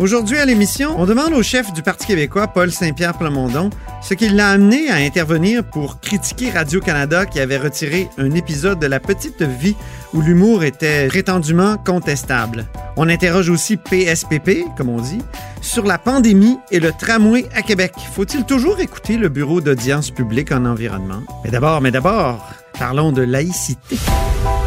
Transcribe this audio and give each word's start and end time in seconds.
Aujourd'hui 0.00 0.38
à 0.38 0.44
l'émission, 0.44 0.96
on 0.98 1.06
demande 1.06 1.32
au 1.34 1.42
chef 1.44 1.72
du 1.72 1.80
Parti 1.80 2.08
québécois, 2.08 2.48
Paul 2.48 2.72
Saint-Pierre 2.72 3.16
Plamondon, 3.16 3.70
ce 4.02 4.14
qui 4.14 4.28
l'a 4.28 4.48
amené 4.50 4.90
à 4.90 4.96
intervenir 4.96 5.62
pour 5.62 6.00
critiquer 6.00 6.50
Radio-Canada 6.50 7.26
qui 7.26 7.38
avait 7.38 7.58
retiré 7.58 8.08
un 8.18 8.32
épisode 8.32 8.80
de 8.80 8.88
La 8.88 8.98
Petite 8.98 9.42
Vie 9.42 9.76
où 10.12 10.20
l'humour 10.20 10.64
était 10.64 11.06
prétendument 11.06 11.76
contestable. 11.76 12.66
On 12.96 13.08
interroge 13.08 13.48
aussi 13.50 13.76
PSPP, 13.76 14.64
comme 14.76 14.88
on 14.88 15.00
dit, 15.00 15.22
sur 15.60 15.84
la 15.84 15.98
pandémie 15.98 16.58
et 16.72 16.80
le 16.80 16.90
tramway 16.90 17.46
à 17.54 17.62
Québec. 17.62 17.92
Faut-il 18.14 18.44
toujours 18.44 18.80
écouter 18.80 19.16
le 19.16 19.28
Bureau 19.28 19.60
d'audience 19.60 20.10
publique 20.10 20.50
en 20.50 20.64
environnement? 20.64 21.22
Mais 21.44 21.50
d'abord, 21.50 21.80
mais 21.80 21.92
d'abord, 21.92 22.44
parlons 22.80 23.12
de 23.12 23.22
laïcité. 23.22 23.96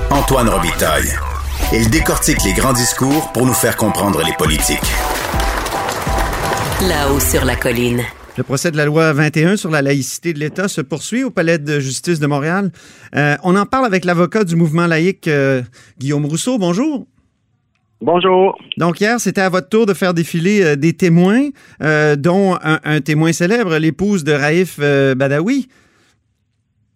Antoine 0.09 0.47
Robitaille. 0.47 1.13
Il 1.73 1.89
décortique 1.89 2.41
les 2.45 2.53
grands 2.53 2.71
discours 2.71 3.33
pour 3.33 3.45
nous 3.45 3.53
faire 3.53 3.75
comprendre 3.75 4.23
les 4.23 4.33
politiques. 4.33 4.80
Là-haut 6.81 7.20
sur 7.20 7.44
la 7.44 7.55
colline. 7.55 8.04
Le 8.38 8.44
procès 8.44 8.70
de 8.70 8.77
la 8.77 8.86
loi 8.86 9.12
21 9.12 9.58
sur 9.58 9.72
la 9.72 9.81
laïcité 9.81 10.31
de 10.31 10.38
l'État 10.38 10.67
se 10.67 10.80
poursuit 10.81 11.23
au 11.23 11.31
Palais 11.31 11.58
de 11.58 11.80
justice 11.80 12.20
de 12.20 12.27
Montréal. 12.27 12.72
Euh, 13.16 13.36
on 13.44 13.55
en 13.55 13.66
parle 13.66 13.88
avec 13.88 14.05
l'avocat 14.05 14.44
du 14.44 14.55
mouvement 14.55 14.86
laïque, 14.86 15.27
euh, 15.27 15.64
Guillaume 15.97 16.28
Rousseau. 16.28 16.59
Bonjour. 16.59 17.08
Bonjour. 18.00 18.56
Donc 18.78 19.02
hier, 19.02 19.19
c'était 19.19 19.42
à 19.42 19.50
votre 19.50 19.69
tour 19.69 19.88
de 19.88 19.95
faire 19.95 20.14
défiler 20.14 20.64
euh, 20.64 20.75
des 20.75 20.94
témoins, 20.94 21.50
euh, 21.81 22.16
dont 22.16 22.56
un, 22.61 22.80
un 22.84 23.02
témoin 23.02 23.34
célèbre, 23.34 23.75
l'épouse 23.80 24.23
de 24.23 24.34
Raif 24.34 24.78
euh, 24.80 25.16
Badawi. 25.16 25.69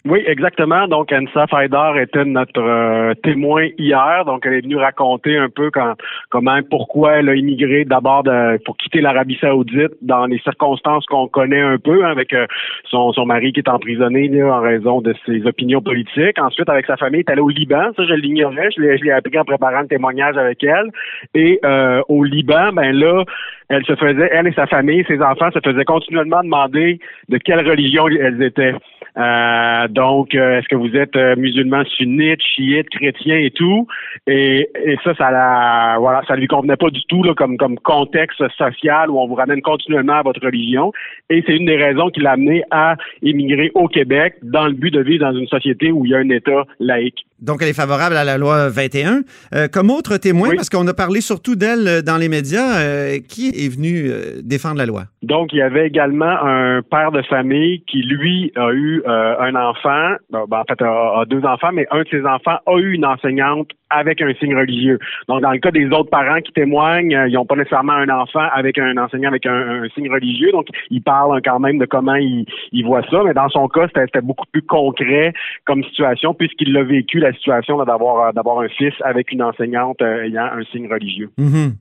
Oui, 0.04 0.24
exactement. 0.26 0.88
Donc, 0.88 1.14
Ansa 1.14 1.46
Faidar 1.46 1.96
était 2.00 2.26
notre 2.26 2.60
euh, 2.60 3.14
témoin 3.22 3.68
hier. 3.78 4.24
Donc, 4.26 4.44
elle 4.48 4.56
est 4.56 4.62
venue 4.62 4.78
raconter 4.78 5.38
un 5.38 5.50
peu 5.50 5.70
quand, 5.70 5.94
comment, 6.32 6.60
pourquoi 6.72 7.18
elle 7.18 7.30
a 7.30 7.36
immigré 7.36 7.86
d'abord 7.86 8.24
pour 8.66 8.78
quitter 8.78 9.00
l'Arabie 9.00 9.38
Saoudite 9.40 9.92
dans 10.02 10.26
les 10.26 10.40
circonstances 10.40 11.06
qu'on 11.06 11.28
connaît 11.28 11.62
un 11.62 11.78
peu, 11.78 12.04
hein, 12.04 12.10
avec 12.10 12.34
euh, 12.34 12.48
son, 12.90 13.14
son 13.14 13.28
mari 13.28 13.54
qui 13.54 13.60
est 13.60 13.70
emprisonné 13.70 14.28
là, 14.28 14.56
en 14.56 14.62
raison 14.62 15.02
de 15.02 15.14
ses 15.24 15.46
opinions 15.46 15.82
politiques. 15.82 16.40
Ensuite, 16.40 16.70
avec 16.70 16.88
sa 16.88 16.98
famille, 16.98 17.24
elle 17.28 17.30
est 17.30 17.34
allée 17.34 17.42
au 17.42 17.50
Liban. 17.50 17.92
Ça, 17.96 18.04
je 18.04 18.14
l'ignorais. 18.16 18.70
Je 18.76 18.82
l'ai, 18.82 18.98
je 18.98 19.04
l'ai 19.04 19.12
appris 19.12 19.38
en 19.38 19.46
préparant 19.46 19.82
le 19.82 19.88
témoignage 19.88 20.36
avec 20.36 20.64
elle. 20.64 20.90
Et 21.36 21.60
euh, 21.64 22.02
au 22.10 22.24
Liban, 22.24 22.74
ben 22.74 22.92
là, 22.92 23.24
elle 23.72 23.86
se 23.86 23.95
faisait, 23.95 24.30
elle 24.33 24.47
et 24.47 24.52
sa 24.52 24.67
famille, 24.67 25.05
ses 25.08 25.22
enfants 25.22 25.50
se 25.52 25.59
faisaient 25.64 25.86
continuellement 25.86 26.44
demander 26.44 27.00
de 27.30 27.38
quelle 27.38 27.66
religion 27.66 28.08
elles 28.09 28.44
étaient. 28.44 28.75
Euh, 29.17 29.88
donc, 29.88 30.36
euh, 30.36 30.59
est-ce 30.59 30.67
que 30.67 30.75
vous 30.75 30.94
êtes 30.95 31.16
euh, 31.16 31.38
musulman 31.38 31.86
sunnite, 31.86 32.42
chiite, 32.42 32.89
chrétien 32.89 33.38
et 33.38 33.52
tout? 33.52 33.88
Et, 34.27 34.69
et 34.86 34.97
ça, 35.05 35.16
ça 35.16 35.31
la, 35.31 35.95
voilà, 35.99 36.22
ça 36.27 36.36
lui 36.36 36.47
convenait 36.47 36.75
pas 36.75 36.89
du 36.89 37.02
tout 37.05 37.23
là, 37.23 37.33
comme 37.33 37.55
comme 37.55 37.80
contexte 37.80 38.44
social 38.58 39.09
où 39.09 39.19
on 39.19 39.27
vous 39.27 39.36
ramène 39.36 39.61
continuellement 39.61 40.16
à 40.16 40.23
votre 40.23 40.45
religion. 40.45 40.92
Et 41.30 41.42
c'est 41.47 41.55
une 41.55 41.66
des 41.66 41.77
raisons 41.77 42.09
qui 42.09 42.19
l'a 42.19 42.31
amené 42.31 42.64
à 42.72 42.97
émigrer 43.22 43.72
au 43.73 43.88
Québec 43.88 44.36
dans 44.44 44.67
le 44.67 44.73
but 44.73 44.92
de 44.92 45.02
vivre 45.02 45.25
dans 45.25 45.38
une 45.38 45.47
société 45.47 45.94
où 45.94 46.05
il 46.05 46.11
y 46.11 46.16
a 46.16 46.19
un 46.19 46.30
État 46.30 46.66
laïque. 46.80 47.25
Donc, 47.42 47.61
elle 47.61 47.70
est 47.70 47.73
favorable 47.73 48.16
à 48.16 48.23
la 48.23 48.38
loi 48.38 48.70
21. 48.70 49.22
Euh, 49.53 49.67
comme 49.67 49.89
autre 49.89 50.17
témoin, 50.17 50.50
Oui. 50.50 50.56
parce 50.56 50.70
qu'on 50.70 50.88
a 50.88 50.94
parlé 50.94 51.22
surtout 51.22 51.56
d'elle 51.56 51.88
euh, 51.88 52.02
dans 52.02 52.17
les 52.17 52.30
médias, 52.30 52.80
euh, 52.80 53.17
qui 53.27 53.49
est 53.49 53.73
venu 53.76 54.10
euh, 54.10 54.42
défendre 54.43 54.77
la 54.77 54.86
loi? 54.86 55.04
Donc, 55.23 55.52
il 55.54 55.58
y 55.58 55.61
avait 55.61 55.88
également 55.88 56.26
un 56.43 56.82
père 56.82 57.11
de 57.11 57.21
famille 57.23 57.83
qui, 57.89 58.02
lui, 58.04 58.52
a 58.55 58.71
eu 58.73 59.04
un 59.05 59.55
enfant, 59.55 60.16
ben, 60.32 60.45
en 60.52 60.64
fait, 60.67 60.82
a, 60.82 61.21
a 61.21 61.26
deux 61.27 61.43
enfants, 61.45 61.71
mais 61.73 61.86
un 61.92 62.02
de 62.04 62.08
ses 62.10 62.26
enfants 62.26 62.58
a 62.66 62.77
eu 62.77 62.93
une 62.93 63.05
enseignante 63.05 63.70
avec 63.92 64.21
un 64.21 64.33
signe 64.39 64.55
religieux. 64.55 64.98
Donc, 65.27 65.42
dans 65.42 65.52
le 65.52 65.60
cas 65.60 65.71
des 65.71 65.86
autres 65.87 66.10
parents 66.10 66.39
qui 66.42 66.52
témoignent, 66.54 67.14
euh, 67.16 67.27
ils 67.27 67.33
n'ont 67.33 67.45
pas 67.45 67.55
nécessairement 67.58 67.93
un 67.93 68.10
enfant 68.10 68.48
avec 68.54 68.77
un 68.77 68.95
enseignant 68.98 69.30
avec 69.30 69.45
un, 69.45 69.83
un 69.83 69.89
signe 69.93 70.10
religieux, 70.10 70.52
donc 70.52 70.67
ils 70.89 71.02
parlent 71.04 71.42
quand 71.43 71.60
même 71.60 71.77
de 71.77 71.86
comment 71.86 72.16
ils, 72.16 72.45
ils 72.71 72.86
voient 72.86 73.04
ça, 73.11 73.21
mais 73.26 73.33
dans 73.33 73.49
son 73.49 73.67
cas, 73.67 73.87
c'était 73.87 74.05
c'était 74.05 74.21
beaucoup 74.21 74.45
plus 74.52 74.61
concret 74.64 75.33
comme 75.66 75.83
situation, 75.83 76.33
puisqu'il 76.33 76.71
l'a 76.73 76.83
vécu, 76.83 77.20
la 77.20 77.30
situation 77.33 77.80
euh, 77.81 78.31
d'avoir 78.31 78.59
un 78.59 78.69
fils 78.69 78.93
avec 79.03 79.31
une 79.31 79.43
enseignante 79.43 80.02
euh, 80.02 80.25
ayant 80.25 80.45
un 80.45 80.64
signe 80.71 80.87
religieux. 80.92 81.31
Mhm. 81.37 81.75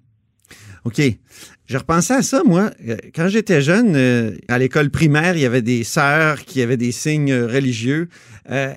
OK. 0.84 1.00
Je 1.70 1.78
repensais 1.78 2.14
à 2.14 2.22
ça, 2.22 2.42
moi. 2.44 2.72
Euh, 2.88 2.96
Quand 3.14 3.28
j'étais 3.28 3.62
jeune, 3.62 3.94
euh, 3.94 4.32
à 4.48 4.58
l'école 4.58 4.90
primaire, 4.90 5.36
il 5.36 5.42
y 5.42 5.46
avait 5.46 5.62
des 5.62 5.84
sœurs 5.84 6.44
qui 6.44 6.62
avaient 6.62 6.76
des 6.76 6.90
signes 6.90 7.32
religieux. 7.32 8.08
Euh, 8.50 8.72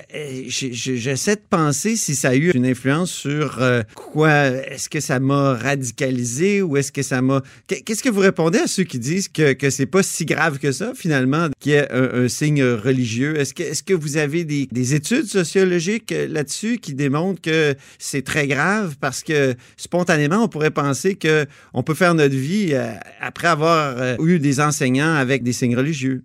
J'essaie 0.48 1.36
de 1.38 1.42
penser 1.50 1.96
si 1.96 2.14
ça 2.14 2.30
a 2.30 2.36
eu 2.36 2.52
une 2.54 2.68
influence 2.68 3.10
sur 3.10 3.60
quoi. 3.96 4.46
Est-ce 4.70 4.90
que 4.90 5.00
ça 5.00 5.20
m'a 5.20 5.56
radicalisé 5.56 6.62
ou 6.62 6.78
est-ce 6.78 6.92
que 6.92 7.02
ça 7.02 7.24
m'a. 7.24 7.42
Qu'est- 7.66 7.82
Qu'est-ce 7.82 8.04
que 8.04 8.10
vous 8.10 8.20
répondez 8.20 8.60
à 8.60 8.68
ceux 8.68 8.84
qui 8.84 9.00
disent 9.00 9.28
que, 9.28 9.54
que 9.54 9.72
c'est 9.72 9.88
pas 9.88 10.04
si 10.04 10.26
grave 10.26 10.60
que 10.60 10.72
ça, 10.72 10.94
finalement, 10.96 11.48
qu'il 11.60 11.72
y 11.72 11.76
ait 11.76 11.92
un, 11.92 12.28
signe 12.28 12.64
religieux? 12.64 13.40
Est-ce 13.40 13.56
que, 13.56 13.64
est 13.64 13.84
que 13.84 13.96
vous 13.96 14.18
avez 14.18 14.44
des, 14.44 14.68
des 14.72 14.94
études 14.94 15.26
sociologiques 15.26 16.14
là-dessus 16.30 16.78
qui 16.78 16.94
démontrent 16.94 17.42
que 17.42 17.74
c'est 17.98 18.24
très 18.24 18.46
grave? 18.46 18.98
Parce 19.02 19.24
que 19.24 19.56
spontanément, 19.78 20.44
on 20.44 20.48
pourrait 20.48 20.70
penser 20.70 21.16
que 21.16 21.48
on 21.74 21.82
peut 21.82 21.96
faire 21.96 22.14
notre 22.14 22.36
vie 22.36 22.76
après 23.20 23.48
avoir 23.48 23.98
euh, 23.98 24.16
eu 24.20 24.40
des 24.40 24.60
enseignants 24.60 25.14
avec 25.16 25.44
des 25.44 25.54
signes 25.54 25.78
religieux. 25.78 26.24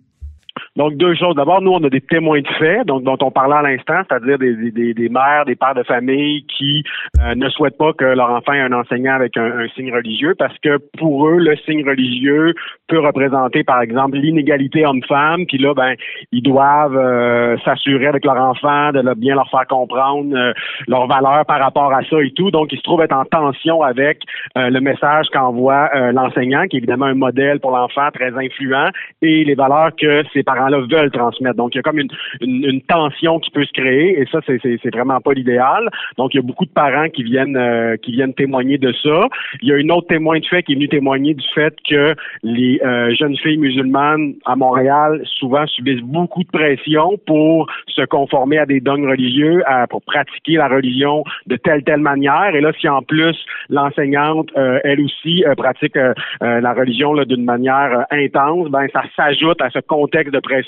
Donc, 0.79 0.95
deux 0.95 1.13
choses. 1.13 1.35
D'abord, 1.35 1.61
nous, 1.61 1.71
on 1.73 1.83
a 1.83 1.89
des 1.89 1.99
témoins 1.99 2.39
de 2.39 2.47
fait, 2.57 2.85
donc 2.85 3.03
dont 3.03 3.17
on 3.21 3.31
parlait 3.31 3.55
à 3.55 3.61
l'instant, 3.61 4.01
c'est-à-dire 4.07 4.37
des, 4.39 4.71
des- 4.71 4.93
des, 4.93 5.09
mères, 5.09 5.43
des 5.45 5.57
pères 5.57 5.75
de 5.75 5.83
famille 5.83 6.45
qui 6.45 6.83
euh, 7.21 7.35
ne 7.35 7.49
souhaitent 7.49 7.77
pas 7.77 7.91
que 7.91 8.05
leur 8.05 8.31
enfant 8.31 8.53
ait 8.53 8.61
un 8.61 8.71
enseignant 8.71 9.13
avec 9.13 9.35
un, 9.35 9.59
un 9.59 9.67
signe 9.75 9.93
religieux 9.93 10.35
parce 10.39 10.57
que 10.59 10.77
pour 10.97 11.27
eux, 11.27 11.37
le 11.37 11.57
signe 11.57 11.83
religieux 11.85 12.53
peut 12.87 12.99
représenter, 12.99 13.65
par 13.65 13.81
exemple, 13.81 14.17
l'inégalité 14.17 14.85
homme-femme, 14.85 15.45
puis 15.47 15.57
là, 15.57 15.73
ben, 15.73 15.95
ils 16.31 16.41
doivent 16.41 16.95
euh, 16.97 17.57
s'assurer 17.65 18.07
avec 18.07 18.23
leur 18.23 18.37
enfant 18.37 18.91
de 18.93 19.13
bien 19.15 19.35
leur 19.35 19.49
faire 19.49 19.67
comprendre 19.67 20.33
euh, 20.33 20.53
leurs 20.87 21.07
valeurs 21.07 21.45
par 21.45 21.59
rapport 21.59 21.91
à 21.91 22.03
ça 22.09 22.21
et 22.23 22.31
tout. 22.31 22.51
Donc, 22.51 22.71
ils 22.71 22.77
se 22.77 22.83
trouvent 22.83 23.01
être 23.01 23.15
en 23.15 23.25
tension 23.25 23.81
avec 23.83 24.19
euh, 24.57 24.69
le 24.69 24.79
message 24.79 25.27
qu'envoie 25.33 25.89
euh, 25.93 26.13
l'enseignant, 26.13 26.67
qui 26.67 26.77
est 26.77 26.79
évidemment 26.79 27.07
un 27.07 27.15
modèle 27.15 27.59
pour 27.59 27.71
l'enfant 27.71 28.09
très 28.13 28.31
influent, 28.33 28.87
et 29.21 29.43
les 29.43 29.55
valeurs 29.55 29.91
que 29.99 30.23
ces 30.31 30.43
parents-là 30.69 30.87
veulent 30.89 31.11
transmettre. 31.11 31.55
Donc, 31.55 31.73
il 31.73 31.77
y 31.77 31.79
a 31.79 31.83
comme 31.83 31.99
une, 31.99 32.09
une, 32.41 32.63
une 32.65 32.81
tension 32.81 33.39
qui 33.39 33.51
peut 33.51 33.65
se 33.65 33.71
créer, 33.73 34.19
et 34.19 34.25
ça, 34.31 34.39
c'est, 34.45 34.59
vraiment 34.93 35.19
pas 35.21 35.33
l'idéal. 35.33 35.89
Donc, 36.17 36.33
il 36.33 36.37
y 36.37 36.39
a 36.39 36.43
beaucoup 36.43 36.65
de 36.65 36.71
parents 36.71 37.09
qui 37.09 37.23
viennent 37.23 37.55
euh, 37.57 37.95
qui 37.97 38.11
viennent 38.11 38.33
témoigner 38.33 38.77
de 38.77 38.91
ça. 39.03 39.27
Il 39.61 39.69
y 39.69 39.71
a 39.71 39.77
une 39.77 39.91
autre 39.91 40.07
témoin 40.07 40.39
de 40.39 40.45
fait 40.45 40.63
qui 40.63 40.73
est 40.73 40.75
venu 40.75 40.89
témoigner 40.89 41.33
du 41.33 41.45
fait 41.53 41.75
que 41.87 42.15
les 42.43 42.81
euh, 42.83 43.13
jeunes 43.15 43.37
filles 43.37 43.57
musulmanes 43.57 44.33
à 44.45 44.55
Montréal 44.55 45.21
souvent 45.37 45.65
subissent 45.67 46.01
beaucoup 46.01 46.43
de 46.43 46.49
pression 46.49 47.19
pour 47.25 47.67
se 47.87 48.01
conformer 48.05 48.57
à 48.57 48.65
des 48.65 48.79
dogmes 48.79 49.07
religieux, 49.07 49.61
à- 49.67 49.87
pour 49.87 50.01
pratiquer 50.01 50.55
la 50.55 50.67
religion 50.67 51.23
de 51.47 51.55
telle 51.55 51.83
telle 51.83 52.01
manière. 52.01 52.55
Et 52.55 52.61
là, 52.61 52.71
si 52.79 52.89
en 52.89 53.01
plus 53.01 53.37
l'enseignante, 53.69 54.49
euh, 54.57 54.79
elle 54.83 55.01
aussi, 55.01 55.43
euh, 55.45 55.55
pratique 55.55 55.95
euh, 55.97 56.13
la 56.41 56.73
religion 56.73 57.13
d'une 57.25 57.43
manière 57.43 58.05
intense, 58.11 58.69
ben 58.69 58.87
ça 58.93 59.03
s'ajoute 59.15 59.61
à 59.61 59.69
ce 59.69 59.79
contexte 59.79 60.33
de 60.33 60.39
pression 60.39 60.58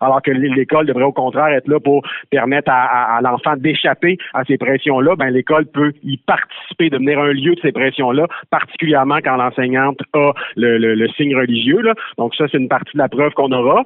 alors 0.00 0.22
que 0.22 0.30
l'école 0.30 0.86
devrait 0.86 1.04
au 1.04 1.12
contraire 1.12 1.48
être 1.48 1.68
là 1.68 1.80
pour 1.80 2.02
permettre 2.30 2.70
à, 2.70 3.20
l'enfant 3.22 3.56
d'échapper 3.56 4.18
à 4.34 4.44
ces 4.44 4.58
pressions-là. 4.58 5.16
Ben 5.16 5.30
l'école 5.30 5.66
peut 5.66 5.92
y 6.02 6.16
participer, 6.18 6.90
devenir 6.90 7.18
un 7.18 7.32
lieu 7.32 7.54
de 7.54 7.60
ces 7.60 7.72
pressions-là, 7.72 8.26
particulièrement 8.50 9.18
quand 9.24 9.36
l'enseignante 9.36 10.00
a 10.14 10.32
le, 10.56 11.08
signe 11.16 11.36
religieux. 11.36 11.82
Donc 12.18 12.34
ça, 12.34 12.46
c'est 12.50 12.58
une 12.58 12.68
partie 12.68 12.92
de 12.94 12.98
la 12.98 13.08
preuve 13.08 13.32
qu'on 13.32 13.52
aura. 13.52 13.84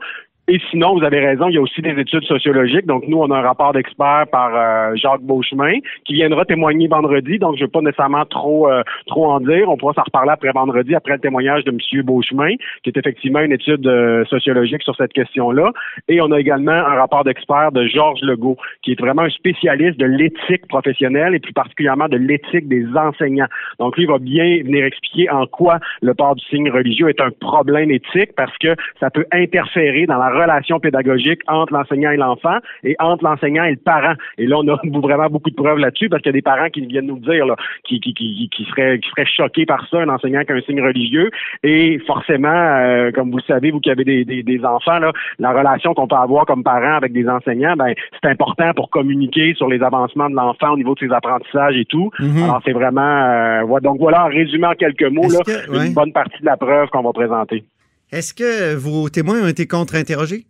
Et 0.52 0.60
sinon, 0.68 0.98
vous 0.98 1.04
avez 1.04 1.20
raison, 1.20 1.46
il 1.48 1.54
y 1.54 1.58
a 1.58 1.60
aussi 1.60 1.80
des 1.80 1.96
études 1.96 2.24
sociologiques. 2.24 2.84
Donc, 2.84 3.04
nous, 3.06 3.18
on 3.18 3.30
a 3.30 3.38
un 3.38 3.40
rapport 3.40 3.72
d'expert 3.72 4.24
par 4.32 4.50
euh, 4.52 4.96
Jacques 4.96 5.22
Beauchemin 5.22 5.78
qui 6.04 6.14
viendra 6.14 6.44
témoigner 6.44 6.88
vendredi. 6.88 7.38
Donc, 7.38 7.54
je 7.54 7.60
ne 7.60 7.66
vais 7.66 7.70
pas 7.70 7.80
nécessairement 7.80 8.24
trop 8.24 8.68
euh, 8.68 8.82
trop 9.06 9.30
en 9.30 9.38
dire. 9.38 9.68
On 9.68 9.76
pourra 9.76 9.92
s'en 9.92 10.02
reparler 10.02 10.32
après 10.32 10.50
vendredi, 10.50 10.96
après 10.96 11.12
le 11.12 11.20
témoignage 11.20 11.62
de 11.62 11.70
M. 11.70 12.02
Beauchemin, 12.02 12.56
qui 12.82 12.90
est 12.90 12.96
effectivement 12.96 13.38
une 13.38 13.52
étude 13.52 13.86
euh, 13.86 14.24
sociologique 14.24 14.82
sur 14.82 14.96
cette 14.96 15.12
question-là. 15.12 15.70
Et 16.08 16.20
on 16.20 16.32
a 16.32 16.40
également 16.40 16.72
un 16.72 16.96
rapport 16.96 17.22
d'expert 17.22 17.70
de 17.70 17.86
Georges 17.86 18.22
Legault, 18.22 18.56
qui 18.82 18.90
est 18.90 19.00
vraiment 19.00 19.22
un 19.22 19.30
spécialiste 19.30 20.00
de 20.00 20.06
l'éthique 20.06 20.66
professionnelle 20.66 21.36
et 21.36 21.38
plus 21.38 21.52
particulièrement 21.52 22.08
de 22.08 22.16
l'éthique 22.16 22.66
des 22.66 22.86
enseignants. 22.96 23.46
Donc, 23.78 23.96
lui, 23.96 24.02
il 24.02 24.10
va 24.10 24.18
bien 24.18 24.64
venir 24.64 24.84
expliquer 24.84 25.30
en 25.30 25.46
quoi 25.46 25.78
le 26.02 26.12
port 26.12 26.34
du 26.34 26.44
signe 26.46 26.72
religieux 26.72 27.08
est 27.08 27.20
un 27.20 27.30
problème 27.38 27.92
éthique 27.92 28.32
parce 28.36 28.58
que 28.58 28.74
ça 28.98 29.10
peut 29.10 29.26
interférer 29.30 30.06
dans 30.06 30.18
la 30.18 30.39
relation 30.40 30.80
pédagogique 30.80 31.40
entre 31.46 31.72
l'enseignant 31.72 32.10
et 32.10 32.16
l'enfant 32.16 32.58
et 32.84 32.96
entre 32.98 33.24
l'enseignant 33.24 33.64
et 33.64 33.72
le 33.72 33.76
parent. 33.76 34.14
Et 34.38 34.46
là, 34.46 34.58
on 34.58 34.68
a 34.68 34.78
vraiment 35.00 35.28
beaucoup 35.28 35.50
de 35.50 35.54
preuves 35.54 35.78
là-dessus 35.78 36.08
parce 36.08 36.22
qu'il 36.22 36.30
y 36.30 36.34
a 36.34 36.38
des 36.38 36.42
parents 36.42 36.68
qui 36.68 36.80
viennent 36.86 37.06
nous 37.06 37.18
dire 37.18 37.46
là, 37.46 37.56
qui, 37.84 38.00
qui, 38.00 38.14
qui, 38.14 38.48
qui, 38.50 38.64
seraient, 38.64 38.98
qui 38.98 39.08
seraient 39.10 39.26
choqués 39.26 39.66
par 39.66 39.86
ça, 39.88 39.98
un 39.98 40.08
enseignant 40.08 40.42
qui 40.44 40.52
a 40.52 40.56
un 40.56 40.60
signe 40.62 40.82
religieux. 40.82 41.30
Et 41.62 41.98
forcément, 42.06 42.48
euh, 42.48 43.10
comme 43.12 43.30
vous 43.30 43.38
le 43.38 43.42
savez, 43.42 43.70
vous 43.70 43.80
qui 43.80 43.90
avez 43.90 44.04
des, 44.04 44.24
des, 44.24 44.42
des 44.42 44.64
enfants, 44.64 44.98
là, 44.98 45.12
la 45.38 45.52
relation 45.52 45.94
qu'on 45.94 46.08
peut 46.08 46.16
avoir 46.16 46.46
comme 46.46 46.62
parent 46.62 46.94
avec 46.94 47.12
des 47.12 47.28
enseignants, 47.28 47.74
ben, 47.76 47.94
c'est 48.22 48.30
important 48.30 48.72
pour 48.74 48.90
communiquer 48.90 49.54
sur 49.54 49.68
les 49.68 49.82
avancements 49.82 50.30
de 50.30 50.34
l'enfant 50.34 50.72
au 50.72 50.76
niveau 50.76 50.94
de 50.94 51.00
ses 51.00 51.12
apprentissages 51.12 51.76
et 51.76 51.84
tout. 51.84 52.10
Mhm. 52.18 52.42
Alors, 52.44 52.60
c'est 52.64 52.72
vraiment... 52.72 53.00
Euh, 53.00 53.80
donc 53.80 53.98
voilà, 53.98 54.26
en 54.26 54.28
résumé 54.28 54.66
en 54.66 54.74
quelques 54.74 55.10
mots, 55.10 55.28
là, 55.28 55.84
une 55.84 55.94
bonne 55.94 56.12
partie 56.12 56.40
de 56.40 56.46
la 56.46 56.56
preuve 56.56 56.88
qu'on 56.88 57.02
va 57.02 57.12
présenter. 57.12 57.64
Est-ce 58.12 58.34
que 58.34 58.74
vos 58.74 59.08
témoins 59.08 59.40
ont 59.42 59.46
été 59.46 59.68
contre-interrogés? 59.68 60.44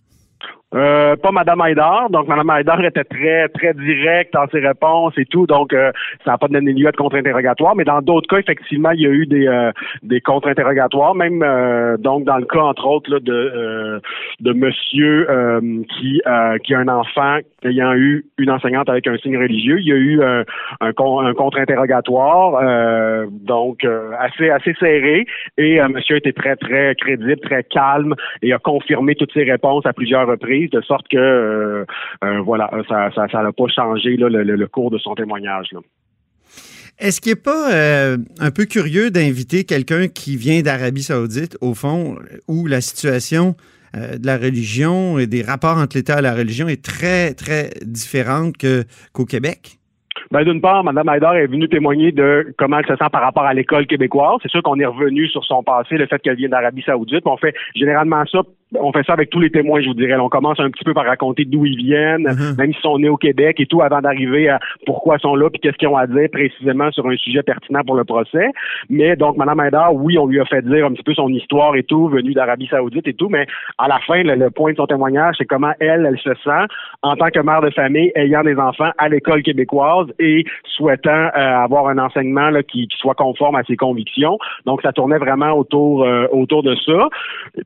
Euh, 0.73 1.17
pas 1.17 1.33
Madame 1.33 1.61
Haïdar. 1.61 2.11
Donc, 2.11 2.29
Madame 2.29 2.51
Haïdar 2.51 2.85
était 2.85 3.05
très, 3.05 3.49
très 3.49 3.75
directe 3.75 4.33
dans 4.35 4.47
ses 4.49 4.61
réponses 4.61 5.15
et 5.17 5.25
tout. 5.25 5.47
Donc, 5.47 5.73
euh, 5.73 5.91
ça 6.25 6.33
n'a 6.33 6.39
pas 6.39 6.49
donné 6.49 6.73
lieu 6.73 6.87
à 6.87 6.93
de 6.93 6.97
contre-interrogatoire. 6.97 7.75
Mais 7.75 7.85
dans 7.85 8.01
d'autres 8.01 8.29
cas, 8.29 8.39
effectivement, 8.39 8.91
il 8.93 9.01
y 9.01 9.07
a 9.07 9.11
eu 9.11 9.27
des, 9.27 9.49
euh, 9.49 9.73
des 10.03 10.21
contre-interrogatoires. 10.21 11.15
Même, 11.15 11.41
donc, 11.99 12.25
dans 12.25 12.37
le 12.37 12.45
cas, 12.45 12.61
entre 12.61 12.87
autres, 12.87 13.11
là, 13.11 13.21
de, 13.21 14.01
de 14.41 14.53
monsieur 14.53 15.27
qui, 15.99 16.21
qui 16.65 16.75
a 16.75 16.79
un 16.79 16.89
enfant 16.89 17.39
ayant 17.65 17.95
eu 17.95 18.25
une 18.39 18.51
enseignante 18.51 18.89
avec 18.89 19.07
un 19.07 19.17
signe 19.19 19.37
religieux, 19.37 19.79
il 19.81 19.87
y 19.87 19.93
a 19.93 19.97
eu 19.97 20.23
un, 20.23 20.45
un, 20.81 20.93
contre-interrogatoire. 20.93 23.27
donc, 23.31 23.87
assez, 24.19 24.51
assez 24.51 24.75
serré. 24.75 25.27
Et 25.59 25.81
monsieur 25.89 26.17
était 26.17 26.33
très, 26.33 26.57
très 26.57 26.95
crédible, 26.95 27.41
très 27.41 27.65
calme 27.65 28.15
et 28.43 28.53
a 28.53 28.59
confirmé 28.59 29.15
toutes 29.15 29.33
ses 29.33 29.45
réponses 29.45 29.85
à 29.87 29.93
plusieurs 29.93 30.27
reprises 30.27 30.60
de 30.69 30.81
sorte 30.83 31.07
que 31.09 31.17
euh, 31.17 31.85
euh, 32.25 32.41
voilà, 32.41 32.71
ça 32.89 33.11
ça 33.15 33.43
n'a 33.43 33.53
pas 33.53 33.67
changé 33.75 34.17
le, 34.17 34.67
cours 34.67 34.91
de 34.91 34.99
son 34.99 35.15
témoignage. 35.15 35.69
Est-ce 36.99 37.21
qu'il 37.21 37.33
n'est 37.33 37.41
pas 37.41 37.73
euh, 37.73 38.19
un 38.41 38.51
peu 38.51 38.67
curieux 38.67 39.11
d'inviter 39.11 39.65
quelqu'un 39.65 40.09
qui 40.09 40.37
vient 40.37 40.61
d'Arabie 40.61 41.03
Saoudite, 41.03 41.57
au 41.61 41.75
fond, 41.75 42.17
où 42.47 42.67
la 42.67 42.81
situation 42.81 43.55
de 43.95 44.25
la 44.25 44.37
religion 44.37 45.19
et 45.19 45.27
des 45.27 45.43
rapports 45.43 45.77
entre 45.77 45.97
l'État 45.97 46.21
et 46.21 46.23
la 46.23 46.35
religion 46.35 46.69
est 46.69 46.85
très, 46.85 47.35
très 47.35 47.71
différente 47.83 48.55
qu'au 49.13 49.25
Québec? 49.25 49.81
Ben, 50.31 50.45
d'une 50.45 50.61
part, 50.61 50.85
Mme 50.85 51.09
Haïdar 51.09 51.35
est 51.35 51.49
venue 51.49 51.69
témoigner 51.69 52.13
de 52.13 52.55
comment 52.57 52.79
elle 52.79 52.87
se 52.87 52.95
sent 52.95 53.11
par 53.11 53.23
rapport 53.23 53.43
à 53.43 53.53
l'école 53.53 53.87
québécoise. 53.87 54.39
C'est 54.43 54.51
sûr 54.51 54.63
qu'on 54.63 54.79
est 54.79 54.87
revenu 54.87 55.27
sur 55.27 55.45
son 55.45 55.65
passé, 55.65 55.97
le 55.97 56.07
fait 56.07 56.21
qu'elle 56.21 56.37
vient 56.37 56.49
d'Arabie 56.49 56.83
Saoudite. 56.83 57.27
On 57.27 57.37
fait 57.37 57.55
généralement 57.75 58.25
ça 58.31 58.43
on 58.79 58.93
fait 58.93 59.05
ça 59.05 59.15
avec 59.15 59.31
tous 59.31 59.41
les 59.41 59.51
témoins, 59.51 59.81
je 59.81 59.89
vous 59.89 59.95
dirais. 59.95 60.17
On 60.17 60.29
commence 60.29 60.61
un 60.61 60.71
petit 60.71 60.85
peu 60.85 60.95
par 60.95 61.05
raconter 61.05 61.45
d'où 61.45 61.67
ils 61.67 61.77
viennent, 61.77 62.27
uh-huh. 62.27 62.57
même 62.57 62.73
s'ils 62.73 62.83
sont 62.83 62.99
nés 62.99 63.09
au 63.09 63.17
Québec 63.17 63.59
et 63.59 63.67
tout, 63.67 63.83
avant 63.83 64.01
d'arriver 64.01 64.49
à 64.49 64.61
pourquoi 64.87 65.17
ils 65.17 65.21
sont 65.21 65.35
là, 65.35 65.51
puis 65.51 65.61
qu'est-ce 65.61 65.77
qu'ils 65.77 65.89
ont 65.89 65.97
à 65.97 66.07
dire 66.07 66.29
précisément 66.33 66.91
sur 66.93 67.07
un 67.07 67.17
sujet 67.17 67.43
pertinent 67.43 67.83
pour 67.85 67.97
le 67.97 68.05
procès. 68.05 68.49
Mais 68.89 69.17
donc, 69.17 69.37
Mme 69.37 69.61
Haïdar, 69.61 69.95
oui, 69.95 70.19
on 70.19 70.27
lui 70.27 70.41
a 70.41 70.45
fait 70.45 70.63
dire 70.63 70.87
un 70.87 70.93
petit 70.93 71.03
peu 71.03 71.15
son 71.15 71.29
histoire 71.29 71.75
et 71.77 71.83
tout, 71.83 72.09
venue 72.09 72.33
d'Arabie 72.33 72.69
Saoudite 72.69 73.09
et 73.09 73.15
tout, 73.15 73.29
mais 73.29 73.47
à 73.79 73.89
la 73.89 73.99
fin, 74.01 74.23
le, 74.23 74.51
point 74.51 74.73
de 74.73 74.77
son 74.77 74.87
témoignage, 74.87 75.37
c'est 75.39 75.47
comment 75.47 75.73
elle, 75.81 76.07
elle 76.07 76.19
se 76.19 76.35
sent 76.43 76.67
en 77.03 77.17
tant 77.17 77.31
que 77.31 77.41
mère 77.41 77.63
de 77.63 77.71
famille, 77.71 78.13
ayant 78.15 78.43
des 78.43 78.57
enfants 78.57 78.91
à 78.99 79.09
l'école 79.09 79.43
québécoise 79.43 80.07
et 80.19 80.45
souhaitant 80.65 81.11
euh, 81.11 81.65
avoir 81.65 81.89
un 81.89 81.99
enseignement 81.99 82.51
là, 82.51 82.63
qui, 82.63 82.89
soit 82.99 83.15
conforme 83.15 83.57
à 83.57 83.63
ses 83.65 83.77
convictions. 83.77 84.39
Donc, 84.67 84.83
ça 84.83 84.93
tournait 84.93 85.19
vraiment 85.19 85.53
autour 85.53 86.05
euh, 86.05 86.27
autour 86.33 86.63
de 86.63 86.75
ça. 86.87 87.09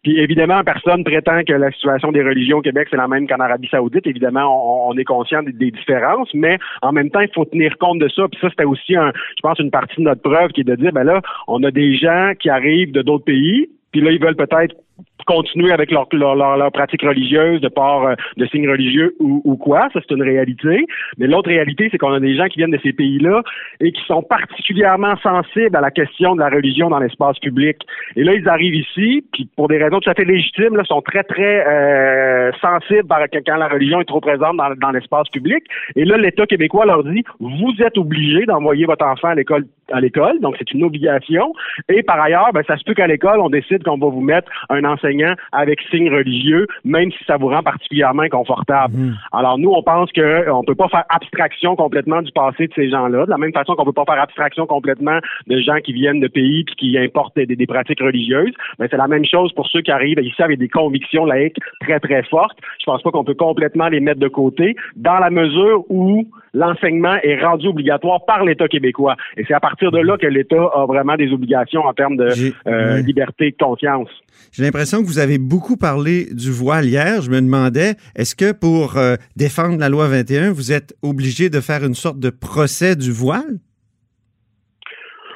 Puis 0.02 0.18
évidemment, 0.18 0.62
personne 0.64 0.94
prétend 1.02 1.43
que 1.43 1.52
la 1.52 1.70
situation 1.73 2.12
des 2.12 2.23
religions 2.23 2.58
au 2.58 2.62
Québec, 2.62 2.88
c'est 2.91 2.96
la 2.96 3.08
même 3.08 3.26
qu'en 3.26 3.41
Arabie 3.41 3.69
Saoudite. 3.69 4.06
Évidemment, 4.06 4.88
on, 4.88 4.96
est 4.96 5.05
conscient 5.05 5.43
des, 5.43 5.70
différences, 5.70 6.29
mais 6.35 6.58
en 6.82 6.93
même 6.93 7.11
temps, 7.11 7.20
il 7.20 7.32
faut 7.35 7.44
tenir 7.44 7.76
compte 7.79 7.99
de 7.99 8.08
ça. 8.08 8.29
Puis 8.29 8.38
ça, 8.41 8.50
c'était 8.50 8.64
aussi, 8.64 8.94
je 8.94 9.41
pense, 9.43 9.58
une 9.58 9.70
partie 9.70 9.96
de 9.96 10.02
notre 10.02 10.23
preuve 10.23 10.50
qui 10.50 10.61
est 10.61 10.64
de 10.64 10.76
dire, 10.76 10.93
ben 10.93 11.05
là, 11.05 11.20
on 11.49 11.62
a 11.64 11.70
des 11.70 11.96
gens 11.96 12.32
qui 12.38 12.50
arrivent 12.50 12.93
de 12.93 13.02
d'autres 13.02 13.25
pays, 13.25 13.69
puis 13.93 14.00
là, 14.00 14.11
ils 14.11 14.20
veulent 14.20 14.37
peut-être 14.37 14.75
continuer 15.24 15.72
avec 15.72 15.90
leur, 15.90 16.06
leur, 16.12 16.34
leur, 16.34 16.72
pratique 16.72 17.02
religieuse 17.02 17.60
de 17.60 17.68
part 17.68 18.06
euh, 18.06 18.14
de 18.36 18.46
signes 18.46 18.68
religieux 18.68 19.14
ou, 19.20 19.40
ou 19.44 19.56
quoi, 19.56 19.88
ça 19.92 20.00
c'est 20.00 20.14
une 20.14 20.22
réalité. 20.22 20.86
Mais 21.18 21.26
l'autre 21.26 21.48
réalité, 21.48 21.88
c'est 21.90 21.98
qu'on 21.98 22.12
a 22.12 22.20
des 22.20 22.36
gens 22.36 22.46
qui 22.46 22.58
viennent 22.58 22.70
de 22.70 22.80
ces 22.82 22.92
pays-là 22.92 23.42
et 23.80 23.92
qui 23.92 24.02
sont 24.06 24.22
particulièrement 24.22 25.16
sensibles 25.22 25.76
à 25.76 25.80
la 25.80 25.90
question 25.90 26.34
de 26.34 26.40
la 26.40 26.48
religion 26.48 26.88
dans 26.90 26.98
l'espace 26.98 27.38
public. 27.38 27.76
Et 28.16 28.24
là, 28.24 28.34
ils 28.34 28.48
arrivent 28.48 28.74
ici, 28.74 29.24
puis 29.32 29.48
pour 29.56 29.68
des 29.68 29.78
raisons 29.78 30.00
tout 30.00 30.10
à 30.10 30.14
fait 30.14 30.24
légitimes, 30.24 30.76
là, 30.76 30.84
sont 30.84 31.02
très, 31.02 31.22
très 31.24 31.66
euh, 31.66 32.50
sensibles 32.60 33.06
par, 33.06 33.20
quand 33.30 33.56
la 33.56 33.68
religion 33.68 34.00
est 34.00 34.04
trop 34.04 34.20
présente 34.20 34.56
dans, 34.56 34.74
dans 34.80 34.90
l'espace 34.90 35.28
public. 35.28 35.64
Et 35.96 36.04
là, 36.04 36.16
l'État 36.16 36.46
québécois 36.46 36.86
leur 36.86 37.04
dit, 37.04 37.22
vous 37.40 37.74
êtes 37.80 37.98
obligés 37.98 38.46
d'envoyer 38.46 38.86
votre 38.86 39.04
enfant 39.04 39.28
à 39.28 39.34
l'école 39.34 39.64
à 39.94 40.00
l'école, 40.00 40.41
donc 40.41 40.56
c'est 40.58 40.73
une 40.73 40.82
obligation. 40.82 41.52
Et 41.88 42.02
par 42.02 42.20
ailleurs, 42.20 42.50
ben, 42.52 42.62
ça 42.67 42.76
se 42.76 42.85
peut 42.85 42.94
qu'à 42.94 43.06
l'école, 43.06 43.41
on 43.41 43.49
décide 43.49 43.82
qu'on 43.85 43.96
va 43.96 44.08
vous 44.08 44.20
mettre 44.20 44.50
un 44.69 44.85
enseignant 44.85 45.35
avec 45.52 45.81
signe 45.91 46.11
religieux, 46.11 46.67
même 46.85 47.11
si 47.12 47.25
ça 47.25 47.37
vous 47.37 47.49
rend 47.49 47.62
particulièrement 47.62 48.23
inconfortable. 48.23 48.94
Mhm. 48.94 49.14
Alors 49.32 49.58
nous, 49.58 49.70
on 49.70 49.82
pense 49.82 50.11
qu'on 50.12 50.61
ne 50.61 50.67
peut 50.67 50.75
pas 50.75 50.88
faire 50.88 51.05
abstraction 51.08 51.76
complètement 51.76 52.23
du 52.23 52.32
passé 52.32 52.67
de 52.67 52.73
ces 52.75 52.91
gens-là, 52.91 53.26
de 53.26 53.31
la 53.31 53.38
même 53.38 53.52
façon 53.52 53.75
qu'on 53.75 53.85
peut 53.85 53.93
pas 53.93 54.05
faire 54.05 54.20
abstraction 54.20 54.67
complètement 54.67 55.19
de 55.46 55.58
gens 55.61 55.79
qui 55.85 55.93
viennent 55.93 56.20
de 56.20 56.29
pays 56.29 56.64
puis 56.64 56.75
qui 56.75 56.99
importent 56.99 57.38
des, 57.38 57.67
pratiques 57.67 58.00
religieuses. 58.00 58.52
Mais 58.79 58.88
c'est 58.91 58.96
la 58.96 59.08
même 59.08 59.25
chose 59.25 59.52
pour 59.52 59.67
ceux 59.69 59.81
qui 59.81 59.91
arrivent 59.91 60.19
ici 60.20 60.43
avec 60.43 60.58
des 60.58 60.69
convictions 60.69 61.25
laïques 61.25 61.58
très 61.81 62.00
très 62.00 62.23
fortes. 62.25 62.58
Je 62.81 62.85
pense 62.85 63.02
pas 63.02 63.11
qu'on 63.11 63.25
peut 63.25 63.35
complètement 63.35 63.88
les 63.88 64.00
mettre 64.00 64.20
de 64.20 64.29
côté 64.29 64.76
dans 64.96 65.19
la 65.19 65.31
mesure 65.31 65.85
où 65.88 66.26
l'enseignement 66.52 67.17
est 67.23 67.43
rendu 67.43 67.69
obligatoire 67.69 68.25
par 68.25 68.44
l'État 68.44 68.69
québécois. 68.69 69.17
Et 69.37 69.44
c'est 69.46 69.55
à 69.55 69.61
partir 69.61 69.83
de 69.90 69.98
là 69.98 70.16
que 70.16 70.26
l'État 70.26 70.56
a 70.75 70.86
vraiment 70.86 71.16
des 71.16 71.31
obligations 71.32 71.82
en 71.82 71.92
termes 71.92 72.16
de 72.16 72.28
euh, 72.66 73.00
liberté 73.00 73.48
et 73.48 73.50
de 73.50 73.56
confiance. 73.56 74.08
J'ai 74.52 74.62
l'impression 74.62 75.00
que 75.00 75.06
vous 75.06 75.19
avez 75.19 75.38
beaucoup 75.38 75.76
parlé 75.76 76.26
du 76.32 76.50
voile 76.50 76.84
hier. 76.84 77.22
Je 77.22 77.31
me 77.31 77.40
demandais, 77.40 77.94
est-ce 78.16 78.34
que 78.34 78.52
pour 78.52 78.96
euh, 78.96 79.16
défendre 79.36 79.78
la 79.78 79.88
loi 79.88 80.08
21, 80.08 80.52
vous 80.52 80.72
êtes 80.72 80.94
obligé 81.02 81.50
de 81.50 81.60
faire 81.60 81.84
une 81.84 81.94
sorte 81.94 82.19
de 82.19 82.31
procès 82.31 82.96
du 82.96 83.12
voile? 83.12 83.58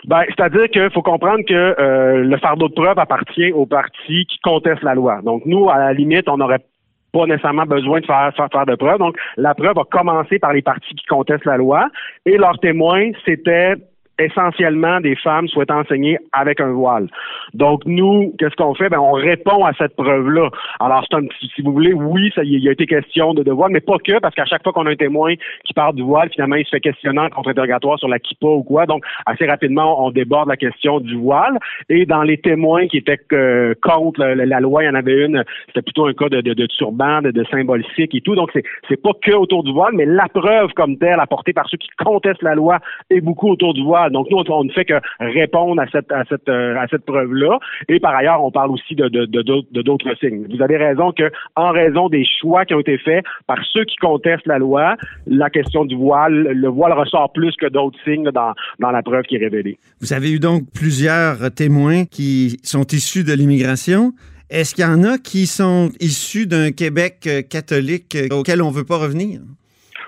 Ben, 0.07 0.23
c'est-à-dire 0.29 0.69
qu'il 0.71 0.91
faut 0.91 1.03
comprendre 1.03 1.45
que 1.47 1.53
euh, 1.53 2.25
le 2.25 2.37
fardeau 2.39 2.69
de 2.69 2.75
preuve 2.75 2.99
appartient 2.99 3.53
aux 3.53 3.67
partis 3.67 4.25
qui 4.27 4.39
contestent 4.43 4.83
la 4.83 4.95
loi. 4.95 5.21
Donc, 5.23 5.43
nous, 5.45 5.69
à 5.69 5.79
la 5.79 5.93
limite, 5.93 6.29
on 6.29 6.39
n'aurait 6.39 6.65
pas 7.13 7.27
nécessairement 7.27 7.67
besoin 7.67 8.01
de 8.01 8.07
faire, 8.07 8.33
faire, 8.37 8.49
faire 8.51 8.67
de 8.67 8.75
preuve. 8.75 8.99
Donc, 8.99 9.17
la 9.37 9.55
preuve 9.55 9.79
a 9.79 9.85
commencé 9.85 10.39
par 10.39 10.53
les 10.53 10.63
partis 10.63 10.95
qui 10.95 11.05
contestent 11.07 11.45
la 11.45 11.57
loi 11.57 11.89
et 12.27 12.37
leurs 12.37 12.59
témoins, 12.61 13.11
c'était 13.25 13.75
essentiellement 14.19 15.01
des 15.01 15.17
femmes 15.17 15.49
souhaitant 15.49 15.81
enseigner 15.81 16.19
avec 16.33 16.61
un 16.61 16.73
voile. 16.73 17.09
Donc 17.55 17.83
nous, 17.87 18.35
qu'est-ce 18.39 18.57
qu'on 18.57 18.75
fait? 18.75 18.89
Ben 18.89 18.99
on 18.99 19.13
répond 19.13 19.65
à 19.65 19.73
cette 19.75 19.97
preuve-là. 19.97 20.51
Alors 20.81 21.05
c'est 21.09 21.17
un 21.17 21.23
si 21.55 21.63
vous 21.63 21.73
voulez, 21.73 21.93
oui, 21.93 22.31
il 22.43 22.63
y 22.63 22.69
a 22.69 22.73
été 22.73 22.87
question 22.87 23.35
de, 23.35 23.43
de 23.43 23.53
voile, 23.53 23.71
mais 23.73 23.81
pas 23.81 23.99
que 23.99 24.19
parce 24.19 24.35
qu'à 24.35 24.45
chaque 24.45 24.63
fois 24.63 24.73
qu'on 24.73 24.87
a 24.87 24.91
un 24.91 24.97
témoin 24.97 25.35
qui 25.65 25.73
parle 25.75 25.95
du 25.95 26.03
voile, 26.03 26.31
finalement 26.31 26.57
il 26.57 26.65
se 26.65 26.71
fait 26.71 26.81
questionner 26.81 27.21
en 27.21 27.31
contre-interrogatoire 27.31 27.99
sur 27.99 28.09
la 28.09 28.19
kippa 28.19 28.47
ou 28.47 28.63
quoi. 28.63 28.87
Donc 28.87 29.05
assez 29.27 29.47
rapidement 29.47 30.05
on 30.05 30.11
déborde 30.11 30.49
la 30.49 30.57
question 30.57 31.01
du 31.01 31.17
voile 31.17 31.59
et 31.89 32.07
dans 32.07 32.23
les 32.23 32.39
témoins 32.39 32.87
qui 32.89 32.99
étaient 32.99 33.19
euh, 33.33 33.75
contre 33.83 34.21
la, 34.21 34.61
loi, 34.61 34.83
il 34.83 34.87
y 34.87 34.91
en 34.91 34.95
avait 34.95 35.25
une, 35.25 35.45
c'était 35.67 35.83
plutôt 35.83 36.07
un 36.07 36.13
cas 36.13 36.29
de 36.29 36.67
turban, 36.67 37.23
de, 37.23 37.31
de 37.31 37.45
symbole 37.51 37.85
sikh 37.95 38.15
et 38.15 38.21
tout. 38.21 38.35
Donc 38.35 38.51
c'est 38.53 38.65
c'est 38.89 39.01
pas 39.01 39.13
que 39.23 39.33
autour 39.33 39.65
du 39.65 39.73
voile, 39.73 39.93
mais 39.95 40.07
la 40.07 40.29
preuve 40.29 40.73
comme 40.75 40.97
telle 40.99 41.21
apportée 41.21 41.53
par 41.53 41.69
ceux 41.69 41.77
qui 41.77 41.89
contestent 41.99 42.43
la 42.43 42.55
loi 42.55 42.79
est 43.11 43.21
beaucoup 43.21 43.51
autour 43.51 43.75
du 43.75 43.83
voile. 43.83 44.08
Donc, 44.11 44.29
nous, 44.31 44.39
on 44.49 44.65
ne 44.65 44.73
fait 44.73 44.85
que 44.85 44.95
répondre 45.21 45.81
à 45.81 45.87
cette, 45.91 46.11
à 46.13 46.25
cette, 46.29 46.49
euh, 46.49 46.77
à 46.77 46.87
cette 46.89 47.05
preuve-là. 47.05 47.59
Et 47.89 48.01
par 48.01 48.15
ailleurs, 48.15 48.43
on 48.45 48.51
parle 48.51 48.71
aussi 48.71 48.95
de, 48.95 49.09
de, 49.09 49.25
de, 49.27 49.83
d'autres 49.83 50.15
signes. 50.21 50.47
Vous 50.49 50.63
avez 50.63 50.77
raison 50.77 51.13
que, 51.13 51.31
en 51.57 51.71
raison 51.71 52.09
des 52.09 52.25
choix 52.41 52.65
qui 52.65 52.75
ont 52.75 52.81
été 52.81 52.99
faits 52.99 53.25
par 53.47 53.59
ceux 53.73 53.85
qui 53.85 53.97
contestent 53.97 54.47
la 54.47 54.59
loi, 54.59 54.97
la 55.27 55.51
question 55.51 55.85
du 55.85 55.97
voile, 55.97 56.49
le 56.53 56.69
voile 56.69 56.93
ressort 56.93 57.33
plus 57.33 57.55
que 57.57 57.67
d'autres 57.67 57.99
signes 58.05 58.31
dans, 58.31 58.55
dans 58.79 58.91
la 58.91 59.03
preuve 59.03 59.25
qui 59.25 59.37
est 59.37 59.41
révélée. 59.41 59.79
Vous 60.01 60.13
avez 60.13 60.33
eu 60.33 60.39
donc 60.39 60.63
plusieurs 60.75 61.53
témoins 61.55 62.05
qui 62.05 62.59
sont 62.63 62.87
issus 62.93 63.25
de 63.25 63.33
l'immigration. 63.33 64.13
Est-ce 64.51 64.75
qu'il 64.75 64.85
y 64.85 64.89
en 64.89 65.05
a 65.05 65.19
qui 65.19 65.47
sont 65.47 65.91
issus 66.01 66.47
d'un 66.47 66.73
Québec 66.73 67.17
euh, 67.27 67.43
catholique 67.43 68.17
euh, 68.17 68.35
auquel 68.35 68.63
on 68.63 68.71
ne 68.71 68.75
veut 68.75 68.85
pas 68.85 68.97
revenir? 68.97 69.41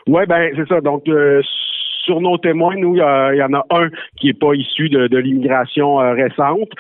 Oui, 0.07 0.23
ben 0.27 0.51
c'est 0.57 0.67
ça. 0.67 0.81
Donc, 0.81 1.05
sur 2.11 2.21
nos 2.21 2.39
témoins, 2.39 2.75
nous, 2.77 2.97
il 2.97 3.37
y, 3.39 3.43
en 3.43 3.55
a 3.55 3.65
un 3.71 3.89
qui 4.17 4.31
est 4.31 4.39
pas 4.39 4.53
issu 4.55 4.89
de, 4.89 5.17
l'immigration 5.17 5.97
récente, 5.97 6.71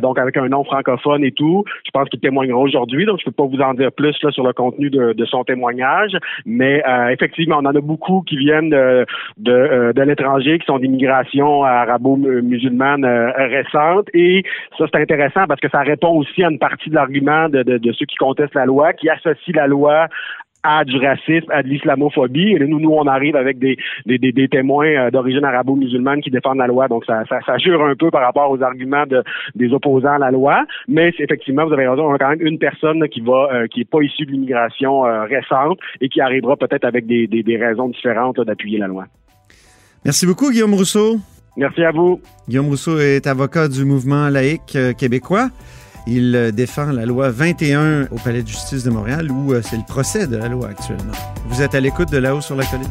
donc 0.00 0.18
avec 0.18 0.36
un 0.38 0.48
nom 0.48 0.64
francophone 0.64 1.22
et 1.24 1.32
tout. 1.32 1.64
Je 1.84 1.90
pense 1.92 2.08
qu'il 2.08 2.20
témoignera 2.20 2.58
aujourd'hui, 2.58 3.04
donc 3.04 3.18
je 3.20 3.26
peux 3.26 3.32
pas 3.32 3.44
vous 3.44 3.60
en 3.60 3.74
dire 3.74 3.92
plus 3.92 4.14
sur 4.14 4.46
le 4.46 4.52
contenu 4.54 4.88
de, 4.88 5.24
son 5.26 5.44
témoignage, 5.44 6.12
mais 6.46 6.82
effectivement, 7.10 7.56
on 7.58 7.66
en 7.66 7.74
a 7.74 7.80
beaucoup 7.80 8.22
qui 8.22 8.38
viennent 8.38 8.70
de, 8.70 9.92
de, 9.92 10.02
l'étranger, 10.02 10.58
qui 10.58 10.64
sont 10.64 10.78
d'immigration 10.78 11.64
arabo-musulmane 11.64 13.04
récente, 13.36 14.08
et 14.14 14.42
ça 14.78 14.86
c'est 14.90 15.02
intéressant 15.02 15.44
parce 15.46 15.60
que 15.60 15.68
ça 15.68 15.80
répond 15.80 16.16
aussi 16.16 16.42
à 16.42 16.48
une 16.50 16.58
partie 16.58 16.88
de 16.88 16.94
l'argument 16.94 17.50
de, 17.50 17.62
de 17.62 17.92
ceux 17.92 18.06
qui 18.06 18.16
contestent 18.16 18.54
la 18.54 18.64
loi, 18.64 18.94
qui 18.94 19.10
associent 19.10 19.54
la 19.54 19.66
loi 19.66 20.08
à 20.62 20.84
du 20.84 20.96
racisme, 20.98 21.50
à 21.50 21.62
de 21.62 21.68
l'islamophobie. 21.68 22.52
Et 22.52 22.58
nous, 22.58 22.80
nous, 22.80 22.90
on 22.90 23.06
arrive 23.06 23.36
avec 23.36 23.58
des, 23.58 23.76
des, 24.06 24.18
des, 24.18 24.48
témoins 24.48 24.86
euh, 24.86 25.10
d'origine 25.10 25.44
arabo-musulmane 25.44 26.20
qui 26.20 26.30
défendent 26.30 26.58
la 26.58 26.66
loi. 26.66 26.88
Donc, 26.88 27.04
ça, 27.04 27.24
ça, 27.28 27.38
ça, 27.46 27.58
jure 27.58 27.82
un 27.82 27.94
peu 27.94 28.10
par 28.10 28.22
rapport 28.22 28.50
aux 28.50 28.62
arguments 28.62 29.06
de, 29.06 29.22
des 29.54 29.72
opposants 29.72 30.14
à 30.14 30.18
la 30.18 30.30
loi. 30.30 30.64
Mais 30.88 31.12
effectivement, 31.18 31.66
vous 31.66 31.72
avez 31.72 31.88
raison, 31.88 32.10
on 32.10 32.14
a 32.14 32.18
quand 32.18 32.30
même 32.30 32.46
une 32.46 32.58
personne 32.58 33.06
qui 33.08 33.20
va, 33.20 33.48
euh, 33.52 33.66
qui 33.68 33.82
est 33.82 33.90
pas 33.90 34.02
issue 34.02 34.26
de 34.26 34.32
l'immigration 34.32 35.06
euh, 35.06 35.24
récente 35.24 35.78
et 36.00 36.08
qui 36.08 36.20
arrivera 36.20 36.56
peut-être 36.56 36.84
avec 36.84 37.06
des, 37.06 37.26
des, 37.26 37.42
des 37.42 37.56
raisons 37.56 37.88
différentes 37.88 38.40
d'appuyer 38.40 38.78
la 38.78 38.88
loi. 38.88 39.04
Merci 40.04 40.26
beaucoup, 40.26 40.50
Guillaume 40.50 40.74
Rousseau. 40.74 41.18
Merci 41.56 41.82
à 41.82 41.90
vous. 41.90 42.20
Guillaume 42.48 42.66
Rousseau 42.66 42.98
est 42.98 43.26
avocat 43.26 43.68
du 43.68 43.84
mouvement 43.84 44.28
laïque 44.28 44.78
québécois. 44.96 45.48
Il 46.10 46.34
euh, 46.34 46.50
défend 46.50 46.86
la 46.86 47.04
loi 47.04 47.30
21 47.30 48.08
au 48.10 48.16
Palais 48.16 48.42
de 48.42 48.48
justice 48.48 48.82
de 48.82 48.88
Montréal 48.88 49.30
où 49.30 49.52
euh, 49.52 49.60
c'est 49.62 49.76
le 49.76 49.84
procès 49.86 50.26
de 50.26 50.38
la 50.38 50.48
loi 50.48 50.68
actuellement. 50.68 51.12
Vous 51.48 51.60
êtes 51.60 51.74
à 51.74 51.80
l'écoute 51.80 52.10
de 52.10 52.16
là-haut 52.16 52.40
sur 52.40 52.56
la 52.56 52.64
colline. 52.64 52.88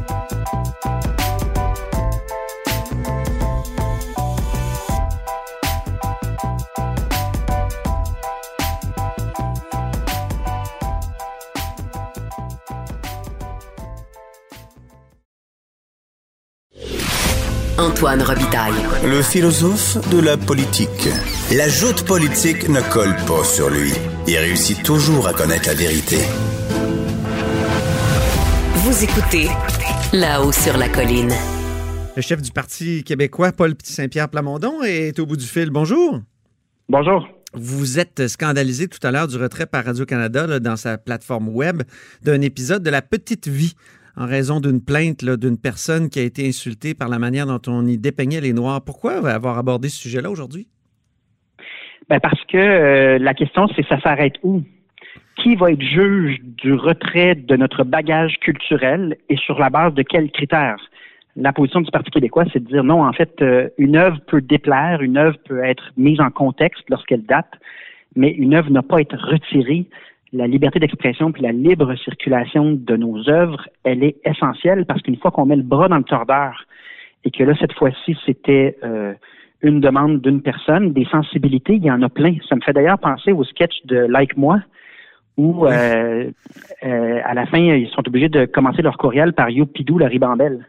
Antoine 17.88 18.22
Robitaille. 18.22 18.74
Le 19.06 19.22
philosophe 19.22 19.98
de 20.10 20.20
la 20.20 20.36
politique. 20.36 21.08
La 21.56 21.70
joute 21.70 22.04
politique 22.04 22.68
ne 22.68 22.82
colle 22.92 23.16
pas 23.26 23.46
sur 23.46 23.70
lui. 23.70 23.94
Il 24.28 24.36
réussit 24.36 24.84
toujours 24.84 25.26
à 25.26 25.34
connaître 25.34 25.68
la 25.68 25.74
vérité. 25.74 26.18
Vous 28.76 29.04
écoutez 29.04 29.48
là-haut 30.12 30.52
sur 30.52 30.76
la 30.76 30.90
colline. 30.90 31.32
Le 32.18 32.22
chef 32.22 32.42
du 32.42 32.52
Parti 32.52 33.06
québécois, 33.06 33.54
Paul 33.54 33.74
Petit-Saint-Pierre 33.74 34.28
Plamondon, 34.28 34.84
est 34.84 35.18
au 35.20 35.26
bout 35.26 35.38
du 35.38 35.46
fil. 35.46 35.70
Bonjour. 35.70 36.20
Bonjour. 36.90 37.26
Vous 37.54 38.00
êtes 38.00 38.28
scandalisé 38.28 38.90
tout 38.90 39.00
à 39.02 39.12
l'heure 39.12 39.30
du 39.30 39.38
retrait 39.38 39.66
par 39.66 39.86
Radio-Canada 39.86 40.60
dans 40.60 40.76
sa 40.76 40.98
plateforme 40.98 41.48
web 41.48 41.84
d'un 42.22 42.42
épisode 42.42 42.84
de 42.84 42.90
La 42.90 43.02
Petite 43.02 43.48
Vie 43.48 43.76
en 44.18 44.26
raison 44.26 44.60
d'une 44.60 44.84
plainte 44.84 45.24
d'une 45.24 45.58
personne 45.58 46.10
qui 46.10 46.20
a 46.20 46.24
été 46.24 46.48
insultée 46.48 46.96
par 46.96 47.08
la 47.08 47.20
manière 47.20 47.46
dont 47.46 47.62
on 47.68 47.86
y 47.86 47.98
dépeignait 47.98 48.42
les 48.42 48.52
Noirs. 48.52 48.82
Pourquoi 48.84 49.14
avoir 49.30 49.58
abordé 49.60 49.90
ce 49.90 50.02
sujet-là 50.02 50.30
aujourd'hui? 50.32 50.68
Ben 52.10 52.20
parce 52.20 52.44
que 52.46 52.58
euh, 52.58 53.20
la 53.20 53.34
question, 53.34 53.68
c'est 53.76 53.86
ça 53.88 54.00
s'arrête 54.02 54.36
où? 54.42 54.64
Qui 55.36 55.56
va 55.56 55.72
être 55.72 55.82
juge 55.82 56.40
du 56.42 56.74
retrait 56.74 57.36
de 57.36 57.56
notre 57.56 57.84
bagage 57.84 58.38
culturel 58.40 59.18
et 59.30 59.38
sur 59.38 59.60
la 59.60 59.70
base 59.70 59.94
de 59.94 60.02
quels 60.02 60.32
critères? 60.32 60.80
La 61.36 61.54
position 61.54 61.82
du 61.82 61.92
Parti 61.92 62.10
québécois, 62.10 62.46
c'est 62.52 62.64
de 62.64 62.68
dire 62.68 62.84
non, 62.84 63.04
en 63.04 63.14
fait, 63.14 63.40
euh, 63.42 63.70
une 63.78 63.96
œuvre 63.96 64.20
peut 64.26 64.42
déplaire, 64.42 65.02
une 65.04 65.18
œuvre 65.18 65.38
peut 65.46 65.64
être 65.64 65.92
mise 65.96 66.20
en 66.20 66.32
contexte 66.32 66.84
lorsqu'elle 66.90 67.24
date, 67.24 67.52
mais 68.16 68.32
une 68.32 68.56
œuvre 68.56 68.72
n'a 68.72 68.82
pas 68.82 68.98
à 68.98 69.02
être 69.02 69.16
retirée 69.16 69.86
la 70.34 70.48
liberté 70.48 70.80
d'expression 70.80 71.32
puis 71.32 71.42
la 71.42 71.52
libre 71.52 71.96
circulation 71.96 72.74
de 72.74 72.96
nos 72.96 73.30
œuvres, 73.30 73.68
elle 73.84 74.04
est 74.04 74.18
essentielle 74.26 74.86
parce 74.86 75.02
qu'une 75.02 75.18
fois 75.18 75.32
qu'on 75.32 75.46
met 75.46 75.56
le 75.56 75.64
bras 75.64 75.88
dans 75.88 75.98
le 75.98 76.04
tordeur 76.04 76.66
et 77.24 77.32
que 77.32 77.44
là, 77.44 77.54
cette 77.60 77.74
fois-ci, 77.74 78.18
c'était 78.26 78.78
euh, 78.84 79.14
une 79.62 79.82
demande 79.82 80.22
d'une 80.22 80.42
personne, 80.42 80.94
des 80.94 81.06
sensibilités, 81.06 81.76
il 81.76 81.84
y 81.84 81.92
en 81.92 82.02
a 82.02 82.10
plein. 82.10 82.36
Ça 82.48 82.56
me 82.56 82.62
fait 82.62 82.74
d'ailleurs 82.74 83.00
penser 83.00 83.32
au 83.32 83.44
sketch 83.44 83.86
de 83.86 83.98
Like 83.98 84.38
Moi, 84.38 84.62
où 85.36 85.66
euh, 85.66 86.32
euh, 86.84 87.20
à 87.24 87.34
la 87.34 87.46
fin, 87.46 87.60
ils 87.60 87.90
sont 87.90 88.08
obligés 88.08 88.30
de 88.30 88.46
commencer 88.46 88.82
leur 88.82 88.98
courriel 88.98 89.34
par 89.34 89.50
Youpidou 89.50 89.98
la 89.98 90.08
ribambelle, 90.08 90.68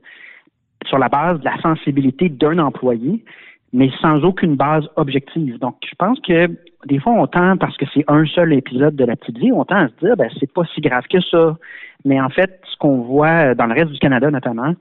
sur 0.86 0.98
la 0.98 1.08
base 1.08 1.40
de 1.40 1.44
la 1.44 1.60
sensibilité 1.60 2.28
d'un 2.28 2.58
employé, 2.58 3.24
mais 3.72 3.90
sans 4.00 4.24
aucune 4.24 4.56
base 4.56 4.88
objective. 4.96 5.58
Donc, 5.58 5.76
je 5.84 5.94
pense 5.98 6.18
que 6.20 6.48
des 6.86 6.98
fois, 6.98 7.12
on 7.12 7.26
tend, 7.26 7.56
parce 7.56 7.76
que 7.76 7.84
c'est 7.92 8.04
un 8.08 8.24
seul 8.26 8.52
épisode 8.52 8.96
de 8.96 9.04
la 9.04 9.16
petite 9.16 9.38
vie, 9.38 9.52
on 9.52 9.64
tend 9.64 9.76
à 9.76 9.88
se 9.88 10.06
dire, 10.06 10.16
ben, 10.16 10.30
c'est 10.38 10.52
pas 10.52 10.62
si 10.74 10.80
grave 10.80 11.04
que 11.10 11.20
ça. 11.20 11.56
Mais 12.04 12.20
en 12.20 12.28
fait, 12.28 12.60
ce 12.70 12.76
qu'on 12.78 13.02
voit 13.02 13.54
dans 13.54 13.66
le 13.66 13.74
reste 13.74 13.90
du 13.90 13.98
Canada 13.98 14.30
notamment, 14.30 14.74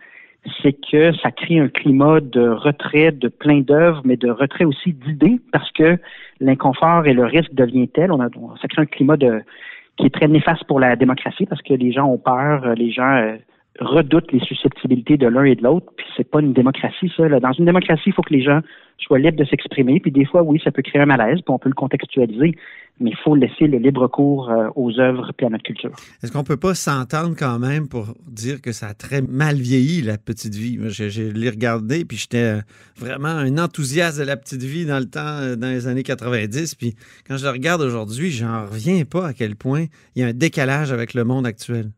c'est 0.62 0.74
que 0.74 1.14
ça 1.18 1.32
crée 1.32 1.60
un 1.60 1.68
climat 1.68 2.22
de 2.22 2.48
retrait 2.48 3.12
de 3.12 3.28
plein 3.28 3.62
d'œuvres, 3.62 4.02
mais 4.06 4.16
de 4.16 4.30
retrait 4.30 4.66
aussi 4.66 4.94
d'idées, 4.94 5.42
parce 5.52 5.72
que 5.72 5.98
l'inconfort 6.40 7.06
et 7.08 7.14
le 7.14 7.26
risque 7.26 7.54
devient 7.54 7.88
tel. 7.90 8.12
On 8.12 8.22
a, 8.22 8.30
ça 8.62 8.68
crée 8.68 8.84
un 8.84 8.86
climat 8.86 9.18
de 9.18 9.42
qui 9.98 10.06
est 10.06 10.14
très 10.14 10.28
néfaste 10.28 10.64
pour 10.66 10.80
la 10.80 10.96
démocratie, 10.96 11.48
parce 11.48 11.62
que 11.64 11.74
les 11.74 11.92
gens 11.92 12.06
ont 12.06 12.20
peur, 12.20 12.76
les 12.76 12.92
gens 12.92 13.36
redoutent 13.80 14.32
les 14.32 14.40
susceptibilités 14.40 15.18
de 15.18 15.28
l'un 15.28 15.44
et 15.44 15.56
de 15.56 15.64
l'autre, 15.64 15.88
puis 15.96 16.06
c'est 16.16 16.30
pas 16.30 16.40
une 16.40 16.54
démocratie, 16.54 17.12
ça. 17.16 17.28
Dans 17.28 17.52
une 17.54 17.66
démocratie, 17.66 18.04
il 18.08 18.14
faut 18.14 18.22
que 18.22 18.34
les 18.34 18.44
gens 18.44 18.62
soient 18.98 19.20
libres 19.20 19.38
de 19.38 19.46
s'exprimer, 19.46 20.00
puis 20.00 20.12
des 20.12 20.26
fois, 20.26 20.42
oui, 20.44 20.60
ça 20.64 20.72
peut 20.72 20.82
créer 20.82 21.02
un 21.02 21.06
malaise, 21.06 21.40
puis 21.42 21.54
on 21.54 21.60
peut 21.60 21.70
le 21.70 21.76
contextualiser, 21.76 22.56
mais 23.00 23.12
il 23.12 23.18
faut 23.24 23.36
laisser 23.36 23.68
le 23.68 23.78
libre 23.78 24.08
cours 24.08 24.50
euh, 24.50 24.70
aux 24.76 25.00
œuvres 25.00 25.32
et 25.38 25.46
à 25.46 25.50
notre 25.50 25.64
culture. 25.64 25.92
Est-ce 26.24 26.32
qu'on 26.32 26.44
peut 26.44 26.58
pas 26.58 26.74
s'entendre 26.74 27.36
quand 27.38 27.60
même 27.60 27.88
pour 27.88 28.08
dire 28.28 28.62
que 28.62 28.72
ça 28.72 28.88
a 28.88 28.94
très 28.94 29.22
mal 29.22 29.56
vieilli, 29.56 30.02
la 30.02 30.18
petite 30.18 30.56
vie? 30.56 30.80
J'ai 30.90 31.32
l'ai 31.32 31.50
regardé, 31.50 32.06
puis 32.06 32.18
j'étais 32.18 32.58
euh, 32.58 32.62
vraiment 32.98 33.28
un 33.28 33.58
enthousiaste 33.60 34.20
de 34.20 34.24
la 34.24 34.38
petite 34.38 34.64
vie 34.64 34.86
dans 34.86 35.00
le 35.00 35.10
temps, 35.10 35.20
euh, 35.22 35.56
dans 35.56 35.70
les 35.70 35.88
années 35.88 36.04
90, 36.04 36.76
puis 36.76 36.96
quand 37.28 37.38
je 37.38 37.46
le 37.46 37.52
regarde 37.52 37.82
aujourd'hui, 37.82 38.32
j'en 38.32 38.66
reviens 38.66 39.04
pas 39.06 39.28
à 39.28 39.34
quel 39.34 39.56
point 39.56 39.86
il 40.16 40.24
y 40.24 40.26
a 40.26 40.28
un 40.28 40.34
décalage 40.34 40.92
avec 40.92 41.14
le 41.14 41.24
monde 41.24 41.46
actuel. 41.46 41.92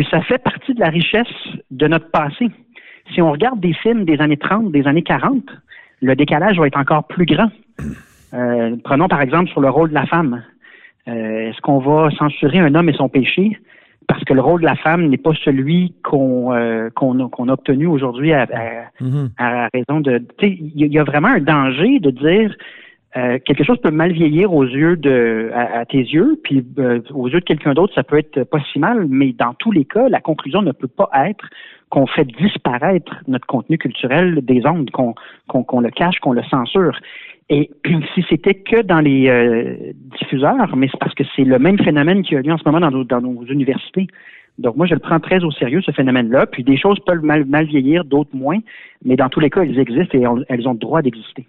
Puis 0.00 0.08
ça 0.10 0.22
fait 0.22 0.38
partie 0.38 0.72
de 0.72 0.80
la 0.80 0.88
richesse 0.88 1.26
de 1.70 1.86
notre 1.86 2.10
passé. 2.10 2.48
Si 3.12 3.20
on 3.20 3.32
regarde 3.32 3.60
des 3.60 3.74
films 3.74 4.06
des 4.06 4.18
années 4.18 4.38
30, 4.38 4.72
des 4.72 4.86
années 4.86 5.02
40, 5.02 5.44
le 6.00 6.16
décalage 6.16 6.58
va 6.58 6.68
être 6.68 6.78
encore 6.78 7.04
plus 7.04 7.26
grand. 7.26 7.50
Euh, 8.32 8.76
prenons 8.82 9.08
par 9.08 9.20
exemple 9.20 9.50
sur 9.50 9.60
le 9.60 9.68
rôle 9.68 9.90
de 9.90 9.94
la 9.94 10.06
femme. 10.06 10.42
Euh, 11.06 11.50
est-ce 11.50 11.60
qu'on 11.60 11.80
va 11.80 12.08
censurer 12.12 12.60
un 12.60 12.74
homme 12.76 12.88
et 12.88 12.94
son 12.94 13.10
péché 13.10 13.58
parce 14.08 14.24
que 14.24 14.32
le 14.32 14.40
rôle 14.40 14.62
de 14.62 14.66
la 14.66 14.76
femme 14.76 15.08
n'est 15.08 15.18
pas 15.18 15.34
celui 15.44 15.92
qu'on 16.02 16.54
euh, 16.54 16.88
a, 16.96 17.52
obtenu 17.52 17.86
aujourd'hui 17.86 18.32
à, 18.32 18.46
mm-hmm. 19.02 19.68
raison 19.74 20.00
de. 20.00 20.24
Il 20.40 20.92
y, 20.94 20.98
a 20.98 21.04
vraiment 21.04 21.28
un 21.28 21.40
danger 21.40 22.00
de 22.00 22.10
dire 22.10 22.56
euh, 23.16 23.38
quelque 23.44 23.64
chose 23.64 23.78
peut 23.78 23.90
mal 23.90 24.12
vieillir 24.12 24.52
aux 24.54 24.64
yeux 24.64 24.96
de 24.96 25.50
à, 25.52 25.84
tes 25.84 25.98
yeux, 25.98 26.38
puis 26.44 26.64
euh, 26.78 27.00
aux 27.12 27.28
yeux 27.28 27.40
de 27.40 27.44
quelqu'un 27.44 27.74
d'autre, 27.74 27.92
ça 27.94 28.04
peut 28.04 28.18
être 28.18 28.44
pas 28.44 28.60
si 28.72 28.78
mal, 28.78 29.06
mais 29.08 29.32
dans 29.32 29.52
tous 29.54 29.72
les 29.72 29.84
cas, 29.84 30.08
la 30.08 30.20
conclusion 30.20 30.62
ne 30.62 30.70
peut 30.70 30.88
pas 30.88 31.10
être 31.26 31.44
qu'on 31.88 32.06
fait 32.06 32.24
disparaître 32.24 33.16
notre 33.26 33.46
contenu 33.46 33.78
culturel 33.78 34.40
des 34.42 34.64
ondes, 34.64 34.90
qu'on 34.90 35.14
qu'on 35.48 35.80
le 35.80 35.90
cache, 35.90 36.20
qu'on 36.20 36.32
le 36.32 36.44
censure. 36.44 36.96
Et 37.48 37.70
si 38.14 38.24
c'était 38.28 38.54
que 38.54 38.80
dans 38.82 39.00
les 39.00 39.28
euh, 39.28 39.92
diffuseurs, 40.20 40.76
mais 40.76 40.88
c'est 40.88 41.00
parce 41.00 41.14
que 41.14 41.24
c'est 41.34 41.44
le 41.44 41.58
même 41.58 41.78
phénomène 41.80 42.22
qui 42.22 42.36
a 42.36 42.42
lieu 42.42 42.52
en 42.52 42.58
ce 42.58 42.64
moment 42.64 42.78
dans 42.78 42.92
nos, 42.92 43.02
dans 43.02 43.20
nos 43.20 43.44
universités. 43.46 44.06
Donc 44.58 44.76
moi, 44.76 44.86
je 44.86 44.94
le 44.94 45.00
prends 45.00 45.18
très 45.18 45.42
au 45.42 45.50
sérieux, 45.50 45.82
ce 45.82 45.90
phénomène-là. 45.90 46.46
Puis 46.46 46.62
des 46.62 46.76
choses 46.76 47.00
peuvent 47.00 47.24
mal, 47.24 47.44
mal 47.44 47.66
vieillir, 47.66 48.04
d'autres 48.04 48.34
moins, 48.36 48.58
mais 49.04 49.16
dans 49.16 49.28
tous 49.28 49.40
les 49.40 49.50
cas, 49.50 49.62
elles 49.62 49.80
existent 49.80 50.16
et 50.16 50.44
elles 50.48 50.68
ont 50.68 50.74
le 50.74 50.78
droit 50.78 51.02
d'exister. 51.02 51.46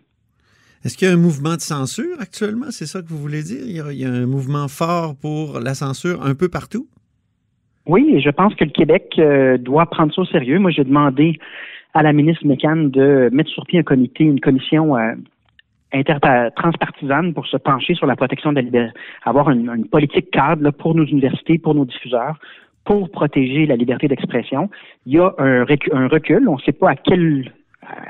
Est-ce 0.84 0.98
qu'il 0.98 1.08
y 1.08 1.12
a 1.12 1.14
un 1.14 1.18
mouvement 1.18 1.56
de 1.56 1.62
censure 1.62 2.20
actuellement? 2.20 2.72
C'est 2.72 2.88
ça 2.88 3.02
que 3.02 3.08
vous 3.08 3.18
voulez 3.18 3.44
dire? 3.44 3.62
Il 3.66 3.98
y, 3.98 4.06
a, 4.06 4.10
un 4.10 4.26
mouvement 4.26 4.68
fort 4.68 5.16
pour 5.16 5.60
la 5.60 5.76
censure 5.76 6.26
un 6.26 6.34
peu 6.34 6.50
partout? 6.50 6.88
Oui, 7.86 8.10
et 8.16 8.20
je 8.20 8.30
pense 8.32 8.56
que 8.56 8.64
le 8.64 8.72
Québec 8.72 9.14
euh, 9.20 9.58
doit 9.60 9.86
prendre 9.86 10.14
ça 10.14 10.22
au 10.22 10.26
sérieux. 10.26 10.58
Moi, 10.58 10.72
j'ai 10.72 10.84
demandé 10.84 11.38
à 11.94 12.02
la 12.02 12.14
ministre 12.14 12.48
Mécan 12.48 12.78
de 12.78 13.30
mettre 13.32 13.52
sur 13.52 13.66
pied 13.68 13.78
un 13.78 13.84
comité, 13.84 14.24
une 14.24 14.40
commission 14.40 14.98
euh, 14.98 15.14
transpartisane 16.56 17.34
pour 17.36 17.46
se 17.46 17.58
pencher 17.58 17.94
sur 17.94 18.08
la 18.08 18.16
protection 18.16 18.52
de 18.52 18.56
la 18.56 18.62
liberté, 18.62 18.98
avoir 19.24 19.52
une, 19.52 19.86
politique 19.86 20.32
cadre 20.32 20.72
pour 20.72 20.96
nos 20.96 21.06
universités, 21.06 21.60
pour 21.60 21.76
nos 21.76 21.86
diffuseurs, 21.86 22.40
pour 22.86 23.12
protéger 23.12 23.68
la 23.68 23.76
liberté 23.76 24.08
d'expression. 24.08 24.70
Il 25.06 25.14
y 25.14 25.20
a 25.20 25.32
un, 25.38 25.64
un 25.92 26.08
recul. 26.08 26.48
On 26.48 26.56
ne 26.56 26.62
sait 26.62 26.72
pas 26.72 26.92
à 26.92 26.96
quel 26.96 27.52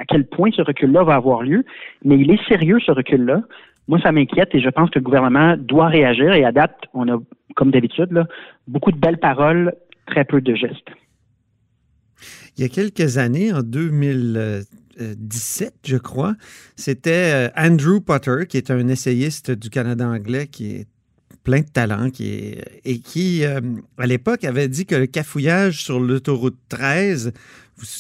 à 0.02 0.06
quel 0.06 0.26
point 0.26 0.50
ce 0.52 0.64
recul-là 0.64 1.04
va 1.04 1.16
avoir 1.16 1.44
lieu, 1.44 1.64
mais 2.04 2.18
il 2.18 2.32
est 2.32 2.44
sérieux, 2.48 2.80
ce 2.84 2.92
recul-là. 2.92 3.44
Moi, 3.88 4.00
ça 4.02 4.12
m'inquiète 4.12 4.50
et 4.54 4.60
je 4.60 4.70
pense 4.70 4.90
que 4.90 4.98
le 5.00 5.04
gouvernement 5.04 5.56
doit 5.58 5.88
réagir 5.88 6.34
et 6.34 6.44
à 6.44 6.52
date, 6.52 6.76
on 6.94 7.08
a, 7.08 7.18
comme 7.56 7.72
d'habitude, 7.72 8.26
beaucoup 8.68 8.92
de 8.92 8.98
belles 8.98 9.20
paroles, 9.20 9.74
très 10.08 10.26
peu 10.26 10.42
de 10.42 10.56
gestes. 10.56 10.90
il 12.58 12.64
y 12.64 12.66
a 12.66 12.70
quelques 12.70 13.18
années, 13.18 13.54
en 13.54 13.62
2017, 13.62 15.74
je 15.86 15.98
crois. 15.98 16.34
C'était 16.76 17.52
Andrew 17.56 18.02
Potter, 18.02 18.48
qui 18.50 18.58
est 18.58 18.72
un 18.72 18.88
essayiste 18.88 19.52
du 19.52 19.70
Canada 19.70 20.08
anglais 20.08 20.48
qui 20.48 20.78
est 20.78 20.88
plein 21.44 21.62
de 21.62 21.70
talent 21.72 22.10
qui 22.10 22.56
et 22.86 23.00
qui, 23.00 23.44
à 23.46 24.06
l'époque, 24.06 24.44
avait 24.44 24.68
dit 24.68 24.86
que 24.86 24.96
le 24.96 25.08
cafouillage 25.08 25.84
sur 25.84 26.00
l'autoroute 26.00 26.58
13 26.70 27.34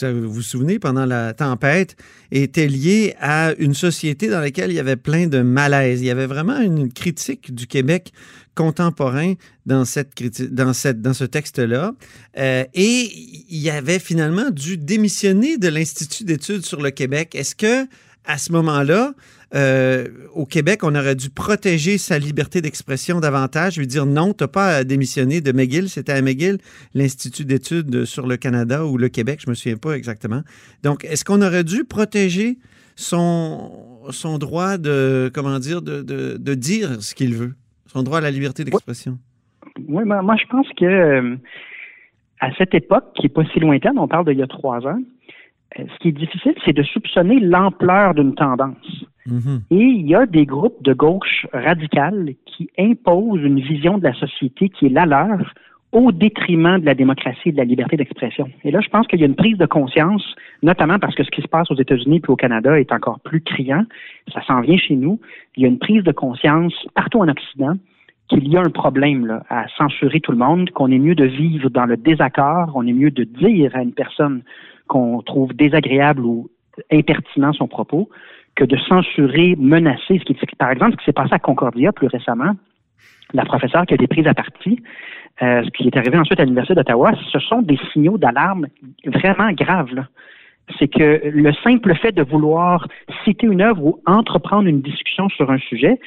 vous 0.03 0.31
vous 0.31 0.41
souvenez, 0.41 0.79
pendant 0.79 1.05
la 1.05 1.33
tempête, 1.33 1.95
était 2.31 2.67
lié 2.67 3.15
à 3.19 3.53
une 3.57 3.73
société 3.73 4.27
dans 4.27 4.39
laquelle 4.39 4.71
il 4.71 4.75
y 4.75 4.79
avait 4.79 4.95
plein 4.95 5.27
de 5.27 5.41
malaise. 5.41 6.01
Il 6.01 6.05
y 6.05 6.09
avait 6.09 6.27
vraiment 6.27 6.59
une 6.59 6.91
critique 6.91 7.53
du 7.53 7.67
Québec 7.67 8.11
contemporain 8.55 9.33
dans, 9.65 9.85
cette, 9.85 10.11
dans, 10.53 10.73
cette, 10.73 11.01
dans 11.01 11.13
ce 11.13 11.23
texte-là. 11.23 11.93
Euh, 12.37 12.63
et 12.73 13.09
il 13.49 13.69
avait 13.69 13.99
finalement 13.99 14.49
dû 14.49 14.77
démissionner 14.77 15.57
de 15.57 15.69
l'Institut 15.69 16.25
d'études 16.25 16.65
sur 16.65 16.81
le 16.81 16.91
Québec. 16.91 17.33
Est-ce 17.33 17.55
que 17.55 17.87
à 18.25 18.37
ce 18.37 18.51
moment-là, 18.51 19.13
euh, 19.53 20.07
au 20.33 20.45
Québec, 20.45 20.83
on 20.83 20.95
aurait 20.95 21.15
dû 21.15 21.29
protéger 21.29 21.97
sa 21.97 22.19
liberté 22.19 22.61
d'expression 22.61 23.19
davantage, 23.19 23.77
lui 23.77 23.87
dire 23.87 24.05
non, 24.05 24.33
tu 24.33 24.43
n'as 24.43 24.47
pas 24.47 24.75
à 24.77 24.83
démissionner 24.83 25.41
de 25.41 25.51
McGill. 25.51 25.89
C'était 25.89 26.13
à 26.13 26.21
McGill, 26.21 26.57
l'Institut 26.93 27.45
d'études 27.45 28.05
sur 28.05 28.27
le 28.27 28.37
Canada 28.37 28.85
ou 28.85 28.97
le 28.97 29.09
Québec, 29.09 29.39
je 29.41 29.47
ne 29.47 29.51
me 29.51 29.55
souviens 29.55 29.77
pas 29.77 29.93
exactement. 29.93 30.41
Donc, 30.83 31.03
est-ce 31.05 31.25
qu'on 31.25 31.41
aurait 31.41 31.63
dû 31.63 31.83
protéger 31.83 32.57
son, 32.95 33.71
son 34.09 34.37
droit 34.37 34.77
de, 34.77 35.29
comment 35.33 35.59
dire, 35.59 35.81
de, 35.81 36.01
de, 36.01 36.53
dire 36.53 37.01
ce 37.01 37.15
qu'il 37.15 37.35
veut, 37.35 37.53
son 37.87 38.03
droit 38.03 38.19
à 38.19 38.21
la 38.21 38.31
liberté 38.31 38.63
d'expression? 38.63 39.17
Oui, 39.87 40.03
moi, 40.05 40.35
je 40.37 40.47
pense 40.47 40.67
que 40.77 40.85
euh, 40.85 41.35
à 42.39 42.51
cette 42.57 42.73
époque, 42.73 43.05
qui 43.15 43.23
n'est 43.23 43.29
pas 43.29 43.43
si 43.53 43.59
lointaine, 43.59 43.97
on 43.97 44.07
parle 44.07 44.25
d'il 44.25 44.37
y 44.37 44.43
a 44.43 44.47
trois 44.47 44.85
ans, 44.87 44.99
ce 45.77 45.97
qui 45.99 46.09
est 46.09 46.13
difficile, 46.13 46.55
c'est 46.65 46.73
de 46.73 46.83
soupçonner 46.83 47.39
l'ampleur 47.39 48.13
d'une 48.13 48.35
tendance. 48.35 49.05
Mhm. 49.25 49.61
Et 49.71 49.83
il 49.83 50.07
y 50.07 50.15
a 50.15 50.25
des 50.25 50.45
groupes 50.45 50.81
de 50.81 50.93
gauche 50.93 51.45
radicale 51.53 52.33
qui 52.45 52.69
imposent 52.77 53.43
une 53.43 53.59
vision 53.59 53.97
de 53.97 54.03
la 54.03 54.13
société 54.13 54.69
qui 54.69 54.87
est 54.87 54.89
la 54.89 55.05
leur 55.05 55.53
au 55.91 56.11
détriment 56.11 56.79
de 56.79 56.85
la 56.85 56.93
démocratie 56.93 57.49
et 57.49 57.51
de 57.51 57.57
la 57.57 57.65
liberté 57.65 57.97
d'expression. 57.97 58.49
Et 58.63 58.71
là, 58.71 58.79
je 58.81 58.87
pense 58.87 59.07
qu'il 59.07 59.19
y 59.19 59.23
a 59.23 59.25
une 59.25 59.35
prise 59.35 59.57
de 59.57 59.65
conscience, 59.65 60.23
notamment 60.63 60.99
parce 60.99 61.15
que 61.15 61.23
ce 61.23 61.29
qui 61.29 61.41
se 61.41 61.47
passe 61.47 61.69
aux 61.69 61.75
États-Unis 61.75 62.21
puis 62.21 62.31
au 62.31 62.37
Canada 62.37 62.79
est 62.79 62.93
encore 62.93 63.19
plus 63.19 63.41
criant. 63.41 63.83
Ça 64.33 64.41
s'en 64.43 64.61
vient 64.61 64.77
chez 64.77 64.95
nous. 64.95 65.19
Il 65.57 65.63
y 65.63 65.65
a 65.65 65.69
une 65.69 65.79
prise 65.79 66.03
de 66.03 66.13
conscience 66.13 66.73
partout 66.95 67.19
en 67.19 67.27
Occident 67.27 67.73
qu'il 68.29 68.47
y 68.47 68.55
a 68.55 68.61
un 68.61 68.69
problème 68.69 69.25
là, 69.25 69.43
à 69.49 69.65
censurer 69.77 70.21
tout 70.21 70.31
le 70.31 70.37
monde, 70.37 70.69
qu'on 70.69 70.89
est 70.89 70.99
mieux 70.99 71.15
de 71.15 71.25
vivre 71.25 71.69
dans 71.69 71.85
le 71.85 71.97
désaccord, 71.97 72.71
on 72.75 72.87
est 72.87 72.93
mieux 72.93 73.11
de 73.11 73.25
dire 73.25 73.75
à 73.75 73.81
une 73.81 73.91
personne 73.91 74.43
qu'on 74.91 75.21
trouve 75.21 75.53
désagréable 75.53 76.25
ou 76.25 76.49
impertinent 76.91 77.53
son 77.53 77.69
propos, 77.69 78.09
que 78.55 78.65
de 78.65 78.75
censurer, 78.75 79.55
menacer. 79.57 80.21
Par 80.59 80.69
exemple, 80.69 80.91
ce 80.91 80.97
qui 80.97 81.05
s'est 81.05 81.13
passé 81.13 81.33
à 81.33 81.39
Concordia 81.39 81.93
plus 81.93 82.07
récemment, 82.07 82.51
la 83.33 83.45
professeure 83.45 83.85
qui 83.85 83.93
a 83.93 83.95
été 83.95 84.07
prise 84.07 84.27
à 84.27 84.33
partie, 84.33 84.83
euh, 85.41 85.63
ce 85.63 85.69
qui 85.69 85.87
est 85.87 85.95
arrivé 85.95 86.17
ensuite 86.17 86.41
à 86.41 86.43
l'Université 86.43 86.75
d'Ottawa, 86.75 87.13
ce 87.31 87.39
sont 87.39 87.61
des 87.61 87.79
signaux 87.93 88.17
d'alarme 88.17 88.67
vraiment 89.05 89.49
graves. 89.53 90.03
C'est 90.77 90.89
que 90.89 91.21
le 91.23 91.53
simple 91.63 91.95
fait 91.95 92.11
de 92.11 92.23
vouloir 92.23 92.85
citer 93.23 93.47
une 93.47 93.61
œuvre 93.61 93.85
ou 93.85 94.01
entreprendre 94.05 94.67
une 94.67 94.81
discussion 94.81 95.29
sur 95.29 95.49
un 95.51 95.57
sujet 95.57 96.01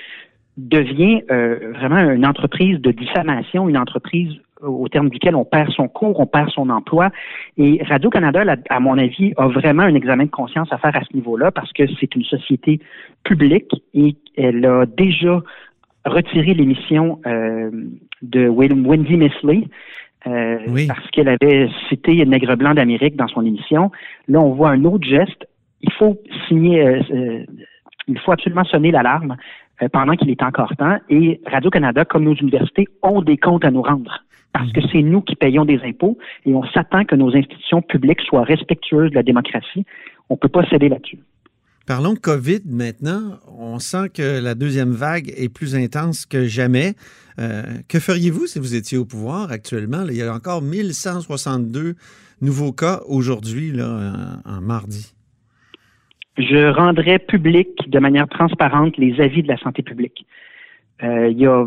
devient 0.58 1.22
euh, 1.30 1.72
vraiment 1.72 2.10
une 2.10 2.26
entreprise 2.26 2.78
de 2.82 2.90
diffamation, 2.90 3.66
une 3.66 3.78
entreprise 3.78 4.34
au 4.66 4.88
terme 4.88 5.08
duquel 5.08 5.34
on 5.36 5.44
perd 5.44 5.70
son 5.70 5.88
cours, 5.88 6.18
on 6.20 6.26
perd 6.26 6.50
son 6.50 6.70
emploi. 6.70 7.10
Et 7.56 7.82
Radio-Canada, 7.84 8.44
à 8.68 8.80
mon 8.80 8.98
avis, 8.98 9.32
a 9.36 9.48
vraiment 9.48 9.82
un 9.82 9.94
examen 9.94 10.24
de 10.24 10.30
conscience 10.30 10.72
à 10.72 10.78
faire 10.78 10.96
à 10.96 11.02
ce 11.04 11.14
niveau-là 11.14 11.50
parce 11.50 11.72
que 11.72 11.84
c'est 12.00 12.14
une 12.14 12.24
société 12.24 12.80
publique 13.24 13.70
et 13.94 14.16
elle 14.36 14.64
a 14.66 14.86
déjà 14.86 15.42
retiré 16.04 16.54
l'émission 16.54 17.20
euh, 17.26 17.70
de 18.22 18.48
Wendy 18.48 19.16
Misley. 19.16 19.64
Euh, 20.26 20.86
parce 20.88 21.10
qu'elle 21.10 21.28
avait 21.28 21.68
cité 21.90 22.24
Nègre 22.24 22.56
blanc 22.56 22.72
d'Amérique 22.72 23.14
dans 23.14 23.28
son 23.28 23.44
émission. 23.44 23.90
Là, 24.26 24.40
on 24.40 24.54
voit 24.54 24.70
un 24.70 24.82
autre 24.86 25.06
geste. 25.06 25.46
Il 25.82 25.92
faut 25.92 26.18
signer, 26.48 26.80
euh, 26.80 27.44
il 28.08 28.18
faut 28.20 28.32
absolument 28.32 28.64
sonner 28.64 28.90
l'alarme 28.90 29.36
pendant 29.92 30.14
qu'il 30.14 30.30
est 30.30 30.42
encore 30.42 30.74
temps. 30.78 30.96
Et 31.10 31.42
Radio-Canada, 31.44 32.06
comme 32.06 32.24
nos 32.24 32.34
universités, 32.34 32.86
ont 33.02 33.20
des 33.20 33.36
comptes 33.36 33.66
à 33.66 33.70
nous 33.70 33.82
rendre 33.82 34.24
parce 34.54 34.70
que 34.72 34.80
c'est 34.92 35.02
nous 35.02 35.20
qui 35.20 35.34
payons 35.34 35.64
des 35.64 35.80
impôts 35.84 36.16
et 36.46 36.54
on 36.54 36.64
s'attend 36.68 37.04
que 37.04 37.16
nos 37.16 37.34
institutions 37.36 37.82
publiques 37.82 38.20
soient 38.22 38.44
respectueuses 38.44 39.10
de 39.10 39.16
la 39.16 39.24
démocratie. 39.24 39.84
On 40.30 40.34
ne 40.34 40.38
peut 40.38 40.48
pas 40.48 40.64
céder 40.70 40.88
là-dessus. 40.88 41.18
Parlons 41.86 42.14
de 42.14 42.20
COVID 42.20 42.60
maintenant. 42.64 43.40
On 43.58 43.80
sent 43.80 44.10
que 44.14 44.40
la 44.40 44.54
deuxième 44.54 44.92
vague 44.92 45.34
est 45.36 45.52
plus 45.52 45.74
intense 45.74 46.24
que 46.24 46.46
jamais. 46.46 46.94
Euh, 47.40 47.62
que 47.88 47.98
feriez-vous 47.98 48.46
si 48.46 48.60
vous 48.60 48.76
étiez 48.76 48.96
au 48.96 49.04
pouvoir 49.04 49.50
actuellement? 49.50 50.06
il 50.08 50.16
y 50.16 50.22
a 50.22 50.32
encore 50.32 50.62
1162 50.62 51.96
nouveaux 52.40 52.72
cas 52.72 53.00
aujourd'hui, 53.08 53.72
en, 53.82 54.60
mardi. 54.60 55.14
Je 56.38 56.72
rendrais 56.72 57.18
public 57.18 57.68
de 57.88 57.98
manière 57.98 58.28
transparente 58.28 58.96
les 58.98 59.20
avis 59.20 59.42
de 59.42 59.48
la 59.48 59.58
santé 59.58 59.82
publique. 59.82 60.26
Euh, 61.02 61.28
il 61.28 61.38
y 61.38 61.46
a 61.46 61.66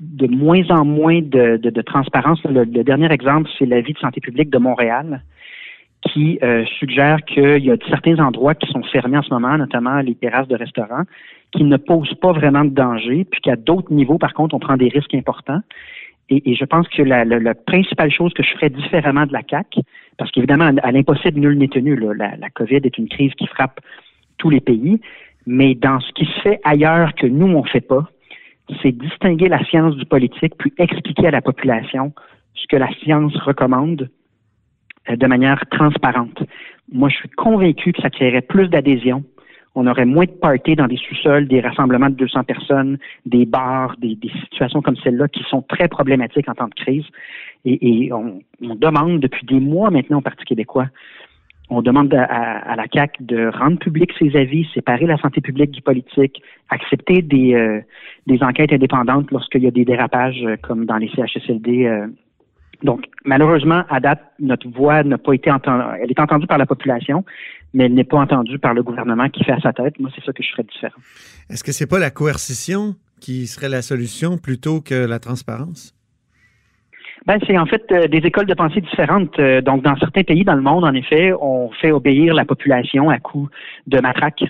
de 0.00 0.26
moins 0.26 0.62
en 0.70 0.84
moins 0.84 1.20
de, 1.20 1.56
de, 1.56 1.82
transparence. 1.82 2.42
Le, 2.44 2.64
dernier 2.64 3.10
exemple, 3.12 3.50
c'est 3.58 3.66
l'avis 3.66 3.92
de 3.92 3.98
santé 3.98 4.20
publique 4.20 4.50
de 4.50 4.58
Montréal 4.58 5.22
qui 6.02 6.38
euh, 6.42 6.64
suggère 6.78 7.18
qu'il 7.24 7.64
y 7.64 7.72
a 7.72 7.76
certains 7.88 8.18
endroits 8.20 8.54
qui 8.54 8.70
sont 8.70 8.82
fermés 8.84 9.18
en 9.18 9.22
ce 9.22 9.34
moment, 9.34 9.58
notamment 9.58 9.98
les 9.98 10.14
terrasses 10.14 10.46
de 10.46 10.54
restaurants, 10.54 11.02
qui 11.50 11.64
ne 11.64 11.76
posent 11.76 12.14
pas 12.14 12.32
vraiment 12.32 12.64
de 12.64 12.70
danger, 12.70 13.24
puis 13.24 13.40
qu'à 13.40 13.56
d'autres 13.56 13.92
niveaux, 13.92 14.18
par 14.18 14.32
contre, 14.32 14.54
on 14.54 14.60
prend 14.60 14.76
des 14.76 14.88
risques 14.88 15.14
importants. 15.14 15.60
Et, 16.30 16.54
je 16.54 16.64
pense 16.66 16.86
que 16.88 17.02
la, 17.02 17.24
la, 17.24 17.54
principale 17.54 18.10
chose 18.10 18.34
que 18.34 18.42
je 18.42 18.50
ferais 18.52 18.68
différemment 18.68 19.24
de 19.24 19.32
la 19.32 19.42
CAC, 19.42 19.78
parce 20.18 20.30
qu'évidemment, 20.30 20.70
à, 20.82 20.92
l'impossible, 20.92 21.40
nul 21.40 21.56
n'est 21.56 21.68
tenu. 21.68 21.96
La, 21.96 22.36
la 22.36 22.50
COVID 22.50 22.80
est 22.84 22.98
une 22.98 23.08
crise 23.08 23.32
qui 23.34 23.46
frappe 23.46 23.80
tous 24.36 24.50
les 24.50 24.60
pays, 24.60 25.00
mais 25.46 25.74
dans 25.74 26.00
ce 26.00 26.12
qui 26.12 26.26
se 26.26 26.40
fait 26.40 26.60
ailleurs 26.64 27.14
que 27.14 27.26
nous, 27.26 27.46
on 27.46 27.62
ne 27.62 27.68
fait 27.68 27.80
pas, 27.80 28.10
c'est 28.82 28.92
distinguer 28.92 29.48
la 29.48 29.64
science 29.64 29.96
du 29.96 30.04
politique, 30.04 30.54
puis 30.58 30.72
expliquer 30.78 31.28
à 31.28 31.30
la 31.30 31.42
population 31.42 32.12
ce 32.54 32.66
que 32.68 32.76
la 32.76 32.92
science 33.02 33.36
recommande 33.36 34.10
euh, 35.08 35.16
de 35.16 35.26
manière 35.26 35.64
transparente. 35.70 36.42
Moi, 36.92 37.08
je 37.08 37.16
suis 37.16 37.30
convaincu 37.30 37.92
que 37.92 38.02
ça 38.02 38.10
créerait 38.10 38.42
plus 38.42 38.68
d'adhésion. 38.68 39.24
On 39.74 39.86
aurait 39.86 40.06
moins 40.06 40.24
de 40.24 40.30
parties 40.30 40.74
dans 40.74 40.86
des 40.86 40.96
sous-sols, 40.96 41.46
des 41.46 41.60
rassemblements 41.60 42.10
de 42.10 42.16
200 42.16 42.44
personnes, 42.44 42.98
des 43.26 43.46
bars, 43.46 43.94
des, 43.98 44.18
situations 44.44 44.82
comme 44.82 44.96
celle-là 44.96 45.28
qui 45.28 45.44
sont 45.48 45.62
très 45.62 45.88
problématiques 45.88 46.48
en 46.48 46.54
temps 46.54 46.68
de 46.68 46.74
crise. 46.74 47.04
Et, 47.64 48.10
on, 48.12 48.40
on, 48.62 48.74
demande 48.74 49.20
depuis 49.20 49.46
des 49.46 49.60
mois 49.60 49.90
maintenant 49.90 50.18
au 50.18 50.22
Parti 50.22 50.44
québécois 50.44 50.88
on 51.70 51.82
demande 51.82 52.12
à, 52.14 52.76
la 52.76 52.88
CAC 52.88 53.16
de 53.20 53.48
rendre 53.48 53.78
public 53.78 54.10
ses 54.18 54.34
avis, 54.36 54.66
séparer 54.72 55.06
la 55.06 55.18
santé 55.18 55.40
publique 55.40 55.70
du 55.70 55.82
politique, 55.82 56.42
accepter 56.70 57.22
des, 57.22 57.54
euh, 57.54 58.36
enquêtes 58.40 58.72
indépendantes 58.72 59.30
lorsqu'il 59.30 59.62
y 59.62 59.66
a 59.66 59.70
des 59.70 59.84
dérapages 59.84 60.42
euh, 60.44 60.56
comme 60.62 60.86
dans 60.86 60.96
les 60.96 61.08
CHSLD. 61.08 61.84
Euh. 61.84 62.06
Donc, 62.82 63.06
malheureusement, 63.24 63.82
à 63.90 64.00
date, 64.00 64.22
notre 64.38 64.68
voix 64.68 65.02
n'a 65.02 65.18
pas 65.18 65.32
été 65.32 65.50
entendue. 65.50 65.84
Elle 66.00 66.10
est 66.10 66.20
entendue 66.20 66.46
par 66.46 66.58
la 66.58 66.66
population, 66.66 67.24
mais 67.74 67.84
elle 67.84 67.94
n'est 67.94 68.04
pas 68.04 68.18
entendue 68.18 68.58
par 68.58 68.72
le 68.72 68.82
gouvernement 68.82 69.28
qui 69.28 69.44
fait 69.44 69.52
à 69.52 69.60
sa 69.60 69.72
tête. 69.72 69.98
Moi, 69.98 70.10
c'est 70.14 70.24
ça 70.24 70.32
que 70.32 70.42
je 70.42 70.50
ferais 70.50 70.62
différent. 70.62 71.00
Est-ce 71.50 71.64
que 71.64 71.72
c'est 71.72 71.88
pas 71.88 71.98
la 71.98 72.10
coercition 72.10 72.94
qui 73.20 73.46
serait 73.46 73.68
la 73.68 73.82
solution 73.82 74.38
plutôt 74.38 74.80
que 74.80 74.94
la 74.94 75.18
transparence? 75.18 75.97
Ben, 77.28 77.38
c'est 77.46 77.58
en 77.58 77.66
fait 77.66 77.84
euh, 77.92 78.08
des 78.08 78.26
écoles 78.26 78.46
de 78.46 78.54
pensée 78.54 78.80
différentes. 78.80 79.38
Euh, 79.38 79.60
donc, 79.60 79.82
dans 79.82 79.94
certains 79.96 80.22
pays 80.22 80.44
dans 80.44 80.54
le 80.54 80.62
monde, 80.62 80.84
en 80.84 80.94
effet, 80.94 81.30
on 81.38 81.70
fait 81.72 81.92
obéir 81.92 82.32
la 82.32 82.46
population 82.46 83.10
à 83.10 83.18
coup 83.18 83.50
de 83.86 84.00
matraque. 84.00 84.44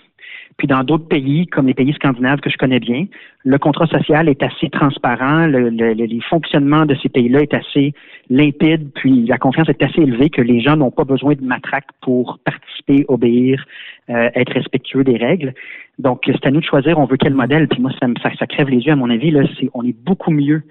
Puis 0.59 0.69
dans 0.69 0.85
d'autres 0.85 1.09
pays, 1.09 1.49
comme 1.49 1.67
les 1.67 1.75
pays 1.75 1.93
scandinaves 1.95 2.39
que 2.39 2.51
je 2.51 2.57
connais 2.57 2.79
bien, 2.79 3.07
le 3.45 3.59
contrat 3.59 3.87
social 3.89 4.29
est 4.29 4.43
assez 4.45 4.71
transparent, 4.71 5.47
le, 5.47 5.71
les 5.71 6.21
fonctionnements 6.21 6.87
de 6.87 6.95
ces 7.03 7.09
pays-là 7.09 7.41
est 7.41 7.55
assez 7.55 7.95
limpide, 8.31 8.91
puis 8.95 9.27
la 9.27 9.39
confiance 9.39 9.69
est 9.69 9.83
assez 9.83 10.01
élevée 10.01 10.31
que 10.31 10.43
les 10.43 10.61
gens 10.61 10.77
n'ont 10.77 10.91
pas 10.93 11.05
besoin 11.05 11.35
de 11.35 11.43
matraque 11.43 11.89
pour 12.01 12.39
participer, 12.45 13.05
obéir, 13.09 13.65
euh, 14.11 14.31
être 14.37 14.53
respectueux 14.53 15.03
des 15.03 15.17
règles. 15.17 15.53
Donc, 15.99 16.23
c'est 16.27 16.47
à 16.47 16.51
nous 16.53 16.61
de 16.61 16.65
choisir, 16.67 16.99
on 16.99 17.07
veut 17.07 17.17
quel 17.17 17.35
modèle. 17.35 17.67
Puis 17.67 17.81
moi, 17.81 17.91
ça, 18.01 18.07
ça, 18.23 18.31
ça 18.39 18.47
crève 18.47 18.69
les 18.69 18.79
yeux, 18.79 18.93
à 18.93 18.97
mon 18.97 19.11
avis. 19.11 19.33
Là, 19.33 19.43
c'est, 19.59 19.69
on 19.75 19.85
est 19.85 19.97
beaucoup 20.05 20.31
mieux 20.31 20.63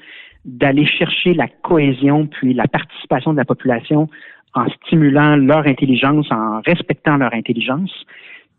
d'aller 0.47 0.87
chercher 0.87 1.33
la 1.33 1.47
cohésion 1.47 2.25
puis 2.25 2.53
la 2.53 2.67
participation 2.67 3.33
de 3.33 3.37
la 3.37 3.45
population 3.45 4.09
en 4.53 4.67
stimulant 4.69 5.35
leur 5.35 5.67
intelligence, 5.67 6.25
en 6.31 6.61
respectant 6.65 7.17
leur 7.17 7.33
intelligence, 7.33 7.91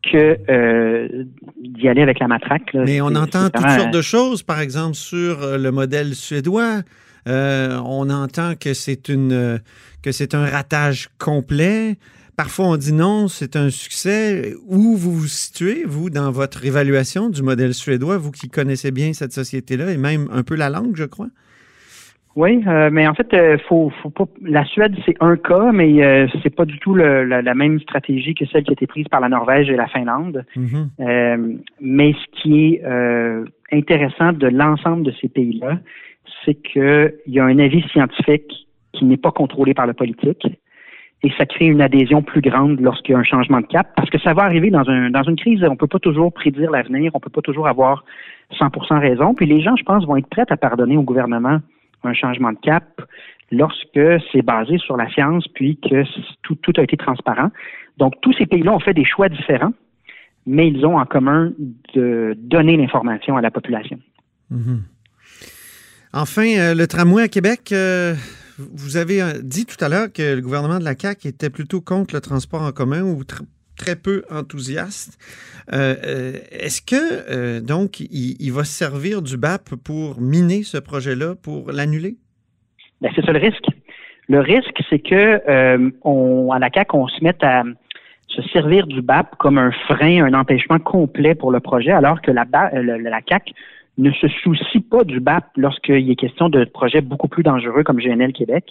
que 0.03 0.39
euh, 0.49 1.25
d'y 1.61 1.89
aller 1.89 2.03
avec 2.03 2.21
la 2.21 2.29
matraque. 2.29 2.73
Mais 2.75 3.01
on 3.01 3.15
entend 3.17 3.51
toutes 3.51 3.69
sortes 3.69 3.93
de 3.93 4.03
choses, 4.03 4.43
par 4.43 4.61
exemple, 4.61 4.95
sur 4.95 5.43
euh, 5.43 5.59
le 5.59 5.73
modèle 5.73 6.15
suédois. 6.15 6.83
Euh, 7.27 7.81
on 7.85 8.09
entend 8.11 8.55
que 8.55 8.75
c'est 8.75 9.09
une 9.09 9.61
que 10.03 10.13
c'est 10.13 10.35
un 10.35 10.47
ratage 10.47 11.09
complet 11.19 11.99
parfois 12.39 12.67
on 12.67 12.77
dit 12.77 12.93
non, 12.93 13.27
c'est 13.27 13.57
un 13.57 13.69
succès. 13.69 14.55
Où 14.67 14.97
vous 14.97 15.13
vous 15.13 15.27
situez, 15.27 15.83
vous, 15.85 16.09
dans 16.09 16.31
votre 16.31 16.65
évaluation 16.65 17.29
du 17.29 17.43
modèle 17.43 17.75
suédois, 17.75 18.17
vous 18.17 18.31
qui 18.31 18.49
connaissez 18.49 18.93
bien 18.93 19.13
cette 19.13 19.33
société-là 19.33 19.91
et 19.91 19.99
même 19.99 20.29
un 20.33 20.45
peu 20.45 20.55
la 20.55 20.71
langue, 20.71 20.95
je 20.95 21.05
crois? 21.05 21.29
Oui, 22.39 22.63
euh, 22.69 22.89
mais 22.93 23.05
en 23.09 23.15
fait, 23.15 23.35
euh, 23.35 23.59
faut, 23.69 23.91
faut 24.01 24.11
pas. 24.11 24.27
La 24.41 24.65
Suède, 24.65 24.95
c'est 25.05 25.17
un 25.19 25.37
cas, 25.37 25.73
mais 25.73 26.05
euh, 26.05 26.29
c'est 26.41 26.55
pas 26.55 26.67
du 26.67 26.79
tout 26.79 26.95
le, 26.95 27.25
la, 27.25 27.43
la, 27.43 27.55
même 27.57 27.81
stratégie 27.81 28.37
que 28.37 28.47
celle 28.47 28.63
qui 28.63 28.71
a 28.71 28.75
été 28.75 28.87
prise 28.87 29.09
par 29.09 29.19
la 29.19 29.29
Norvège 29.29 29.69
et 29.71 29.75
la 29.75 29.89
Finlande. 29.89 30.47
Mhm. 30.55 30.89
Euh, 31.01 31.55
mais 31.81 32.13
ce 32.13 32.41
qui 32.41 32.75
est 32.75 32.85
intéressant 33.73 34.33
de 34.33 34.47
l'ensemble 34.47 35.03
de 35.03 35.13
ces 35.21 35.29
pays-là, 35.29 35.81
c'est 36.45 36.55
qu'il 36.55 37.13
y 37.27 37.41
a 37.41 37.45
un 37.45 37.59
avis 37.59 37.83
scientifique 37.89 38.69
qui 38.93 39.05
n'est 39.05 39.17
pas 39.17 39.33
contrôlé 39.33 39.75
par 39.75 39.89
le 39.89 39.95
politique. 39.95 40.47
Et 41.25 41.33
ça 41.37 41.45
crée 41.45 41.67
une 41.67 41.81
adhésion 41.81 42.23
plus 42.23 42.41
grande 42.41 42.79
lorsqu'il 42.79 43.15
y 43.15 43.17
a 43.17 43.19
un 43.19 43.25
changement 43.25 43.61
de 43.61 43.67
cap, 43.67 43.89
parce 43.97 44.11
que 44.11 44.21
ça 44.21 44.33
va 44.33 44.45
arriver 44.45 44.71
dans, 44.71 44.89
un, 44.89 45.11
dans 45.11 45.25
une 45.25 45.35
crise. 45.35 45.65
On 45.69 45.75
peut 45.75 45.89
pas 45.89 45.99
toujours 45.99 46.33
prédire 46.33 46.71
l'avenir, 46.71 47.11
on 47.15 47.19
peut 47.19 47.31
pas 47.31 47.43
toujours 47.43 47.67
avoir 47.67 48.05
100% 48.53 49.01
raison. 49.01 49.35
Puis 49.35 49.47
les 49.47 49.61
gens, 49.61 49.75
je 49.75 49.83
pense, 49.83 50.07
vont 50.07 50.17
être 50.17 50.29
prêts 50.29 50.47
à 50.49 50.57
pardonner 50.57 50.97
au 50.97 51.03
gouvernement 51.03 51.59
un 52.05 52.15
changement 52.15 52.53
de 52.53 52.59
cap 52.59 53.01
lorsque 53.51 54.01
c'est 54.31 54.43
basé 54.43 54.79
sur 54.79 54.97
la 54.97 55.09
science, 55.11 55.47
puis 55.49 55.79
que 55.79 56.05
tout, 56.43 56.73
a 56.77 56.83
été 56.83 56.97
transparent. 56.97 57.51
Donc, 57.97 58.15
tous 58.21 58.33
ces 58.35 58.47
pays-là 58.47 58.73
ont 58.73 58.81
fait 58.81 58.95
des 58.95 59.05
choix 59.05 59.29
différents, 59.29 59.73
mais 60.47 60.69
ils 60.69 60.85
ont 60.85 60.99
en 60.99 61.07
commun 61.07 61.53
de 61.95 62.37
donner 62.39 62.77
l'information 62.77 63.37
à 63.37 63.41
la 63.41 63.51
population. 63.51 63.99
Mhm. 64.51 64.83
Enfin, 66.13 66.57
euh, 66.57 66.75
le 66.75 66.87
tramway 66.87 67.23
à 67.23 67.29
Québec, 67.29 67.71
euh, 67.73 68.15
vous 68.59 68.97
avez 68.97 69.23
euh, 69.23 69.33
dit 69.43 69.67
tout 69.67 69.83
à 69.85 69.89
l'heure 69.89 70.13
que 70.13 70.35
le 70.35 70.41
gouvernement 70.41 70.79
de 70.79 70.85
la 70.85 70.95
CAQ 70.99 71.29
était 71.29 71.51
plutôt 71.51 71.81
contre 71.81 72.15
le 72.15 72.21
transport 72.21 72.63
en 72.63 72.73
commun 72.73 73.03
ou 73.03 73.23
très 73.79 73.97
peu 73.97 74.25
enthousiaste. 74.31 75.19
Euh, 75.73 75.95
euh, 76.05 76.33
Est-ce 76.51 76.83
que, 76.83 76.97
euh, 76.97 77.61
donc, 77.61 78.01
il, 78.01 78.51
va 78.51 78.65
se 78.65 78.73
servir 78.73 79.23
du 79.23 79.37
BAP 79.37 79.75
pour 79.85 80.21
miner 80.21 80.63
ce 80.63 80.79
projet-là, 80.79 81.35
pour 81.43 81.73
l'annuler? 81.73 82.17
Ben, 83.01 83.11
c'est 83.15 83.25
ça 83.25 83.33
le 83.33 83.39
risque. 83.39 83.67
Le 84.29 84.41
risque, 84.41 84.83
c'est 84.91 84.99
que 84.99 85.41
à 85.49 86.59
la 86.59 86.69
CAQ, 86.75 86.97
on 86.97 87.09
se 87.09 87.25
mette 87.25 87.43
à 87.43 87.63
se 88.29 88.43
servir 88.51 88.87
du 88.87 89.01
BAP 89.01 89.37
comme 89.37 89.57
un 89.57 89.71
frein, 89.87 90.23
un 90.23 90.35
empêchement 90.35 90.79
complet 90.79 91.35
pour 91.35 91.51
le 91.51 91.61
projet, 91.61 91.93
alors 91.93 92.21
que 92.21 92.31
la, 92.31 92.45
la 92.53 93.21
CAQ 93.27 93.55
ne 93.97 94.13
se 94.13 94.29
soucie 94.29 94.81
pas 94.81 95.05
du 95.05 95.21
BAP 95.21 95.45
lorsqu'il 95.57 96.11
est 96.11 96.17
question 96.17 96.49
de 96.49 96.65
projets 96.65 97.01
beaucoup 97.01 97.29
plus 97.29 97.43
dangereux 97.43 97.83
comme 97.83 97.99
GNL 97.99 98.33
Québec, 98.33 98.71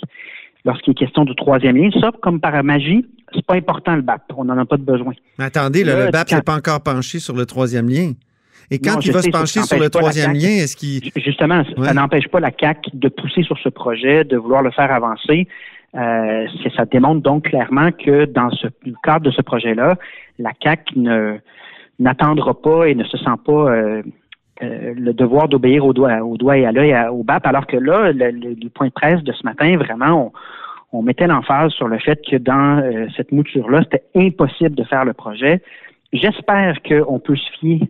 lorsqu'il 0.67 0.91
est 0.91 0.95
question 0.95 1.23
du 1.23 1.33
troisième 1.35 1.77
lien. 1.77 1.89
Ça, 1.99 2.11
comme 2.21 2.39
par 2.39 2.63
magie, 2.63 3.05
c'est 3.33 3.45
pas 3.45 3.55
important 3.55 3.95
le 3.95 4.01
BAP. 4.01 4.21
On 4.35 4.45
n'en 4.45 4.57
a 4.57 4.65
pas 4.65 4.77
de 4.77 4.83
besoin. 4.83 5.13
Mais 5.39 5.45
attendez, 5.45 5.83
là, 5.83 6.05
le 6.05 6.11
BAP 6.11 6.31
n'est 6.31 6.41
pas 6.41 6.55
encore 6.55 6.81
penché 6.81 7.19
sur 7.19 7.35
le 7.35 7.45
troisième 7.45 7.89
lien. 7.89 8.11
Et 8.69 8.79
quand 8.79 8.95
non, 8.95 8.99
il 8.99 9.11
va 9.13 9.21
sais, 9.21 9.27
se 9.27 9.31
pencher 9.31 9.61
sur 9.61 9.79
le 9.79 9.89
troisième 9.89 10.33
lien, 10.33 10.49
est-ce 10.49 10.75
qu'il... 10.75 11.01
Justement, 11.15 11.63
ouais. 11.77 11.85
ça 11.85 11.93
n'empêche 11.93 12.27
pas 12.27 12.41
la 12.41 12.51
CAC 12.51 12.89
de 12.93 13.07
pousser 13.07 13.43
sur 13.43 13.57
ce 13.59 13.69
projet, 13.69 14.25
de 14.25 14.35
vouloir 14.35 14.61
le 14.61 14.71
faire 14.71 14.91
avancer. 14.91 15.47
Euh, 15.95 16.45
ça 16.75 16.83
démontre 16.83 17.21
donc 17.21 17.45
clairement 17.45 17.91
que 17.93 18.25
dans 18.25 18.51
ce 18.51 18.67
le 18.85 18.93
cadre 19.01 19.25
de 19.25 19.31
ce 19.31 19.41
projet-là, 19.41 19.95
la 20.37 20.51
CAC 20.51 20.89
ne 20.97 21.37
n'attendra 21.99 22.61
pas 22.61 22.89
et 22.89 22.93
ne 22.93 23.05
se 23.05 23.17
sent 23.17 23.37
pas 23.45 23.71
euh, 23.71 24.03
euh, 24.61 24.93
le 24.95 25.13
devoir 25.13 25.47
d'obéir 25.47 25.85
au 25.85 25.93
doigt, 25.93 26.19
au 26.21 26.37
doigt 26.37 26.57
et 26.57 26.65
à 26.65 26.71
l'œil 26.71 26.95
au 27.11 27.23
BAP, 27.23 27.45
alors 27.45 27.67
que 27.67 27.77
là, 27.77 28.11
le, 28.11 28.31
le, 28.31 28.55
de 28.55 28.89
presse 28.89 29.23
de 29.23 29.31
ce 29.31 29.43
matin, 29.43 29.77
vraiment, 29.77 30.33
on, 30.91 30.97
on 30.97 31.01
mettait 31.01 31.27
l'emphase 31.27 31.71
sur 31.73 31.87
le 31.87 31.99
fait 31.99 32.19
que 32.25 32.37
dans 32.37 32.79
euh, 32.79 33.07
cette 33.15 33.31
mouture-là, 33.31 33.83
c'était 33.83 34.03
impossible 34.15 34.75
de 34.75 34.83
faire 34.83 35.05
le 35.05 35.13
projet. 35.13 35.61
J'espère 36.13 36.81
qu'on 36.81 37.19
peut 37.19 37.35
se 37.35 37.49
fier 37.59 37.81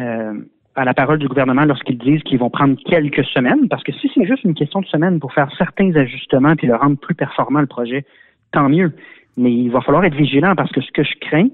euh, 0.00 0.34
à 0.74 0.84
la 0.84 0.94
parole 0.94 1.18
du 1.18 1.28
gouvernement 1.28 1.64
lorsqu'ils 1.64 1.98
disent 1.98 2.22
qu'ils 2.22 2.38
vont 2.38 2.50
prendre 2.50 2.76
quelques 2.84 3.24
semaines, 3.26 3.68
parce 3.68 3.82
que 3.82 3.92
si 3.92 4.10
c'est 4.14 4.24
juste 4.24 4.44
une 4.44 4.54
question 4.54 4.80
de 4.80 4.86
semaine 4.86 5.20
pour 5.20 5.32
faire 5.32 5.50
certains 5.58 5.94
ajustements 5.94 6.56
puis 6.56 6.66
le 6.66 6.76
rendre 6.76 6.96
plus 6.96 7.14
performant 7.14 7.60
le 7.60 7.66
projet, 7.66 8.04
tant 8.52 8.68
mieux. 8.68 8.92
Mais 9.36 9.52
il 9.52 9.70
va 9.70 9.80
falloir 9.80 10.04
être 10.04 10.14
vigilant 10.14 10.54
parce 10.54 10.72
que 10.72 10.80
ce 10.80 10.90
que 10.92 11.02
je 11.02 11.14
crains, 11.20 11.48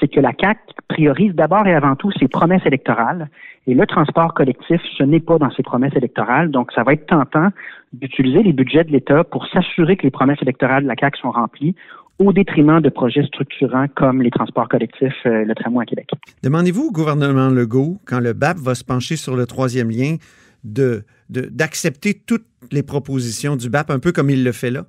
c'est 0.00 0.08
que 0.08 0.20
la 0.20 0.32
CAC 0.32 0.58
priorise 0.88 1.34
d'abord 1.34 1.66
et 1.66 1.74
avant 1.74 1.96
tout 1.96 2.10
ses 2.12 2.28
promesses 2.28 2.64
électorales. 2.64 3.28
Et 3.66 3.74
le 3.74 3.86
transport 3.86 4.34
collectif, 4.34 4.80
ce 4.96 5.02
n'est 5.02 5.20
pas 5.20 5.38
dans 5.38 5.50
ses 5.50 5.62
promesses 5.62 5.94
électorales. 5.94 6.50
Donc, 6.50 6.72
ça 6.72 6.82
va 6.82 6.94
être 6.94 7.06
tentant 7.06 7.48
d'utiliser 7.92 8.42
les 8.42 8.52
budgets 8.52 8.84
de 8.84 8.90
l'État 8.90 9.24
pour 9.24 9.46
s'assurer 9.48 9.96
que 9.96 10.04
les 10.04 10.10
promesses 10.10 10.40
électorales 10.42 10.84
de 10.84 10.88
la 10.88 10.96
CAC 10.96 11.16
sont 11.16 11.30
remplies 11.30 11.74
au 12.18 12.32
détriment 12.32 12.80
de 12.80 12.88
projets 12.88 13.24
structurants 13.24 13.86
comme 13.94 14.22
les 14.22 14.30
transports 14.30 14.68
collectifs, 14.68 15.14
euh, 15.26 15.44
le 15.44 15.54
tramway 15.54 15.82
à 15.82 15.86
Québec. 15.86 16.10
Demandez-vous 16.42 16.88
au 16.88 16.92
gouvernement 16.92 17.48
Legault, 17.48 17.98
quand 18.06 18.20
le 18.20 18.32
BAP 18.32 18.56
va 18.58 18.74
se 18.74 18.84
pencher 18.84 19.16
sur 19.16 19.36
le 19.36 19.46
troisième 19.46 19.90
lien, 19.90 20.16
de, 20.64 21.04
d'accepter 21.28 22.14
de, 22.14 22.18
toutes 22.26 22.46
les 22.72 22.82
propositions 22.82 23.54
du 23.54 23.70
BAP, 23.70 23.90
un 23.90 24.00
peu 24.00 24.10
comme 24.10 24.30
il 24.30 24.42
le 24.42 24.52
fait 24.52 24.70
là? 24.70 24.86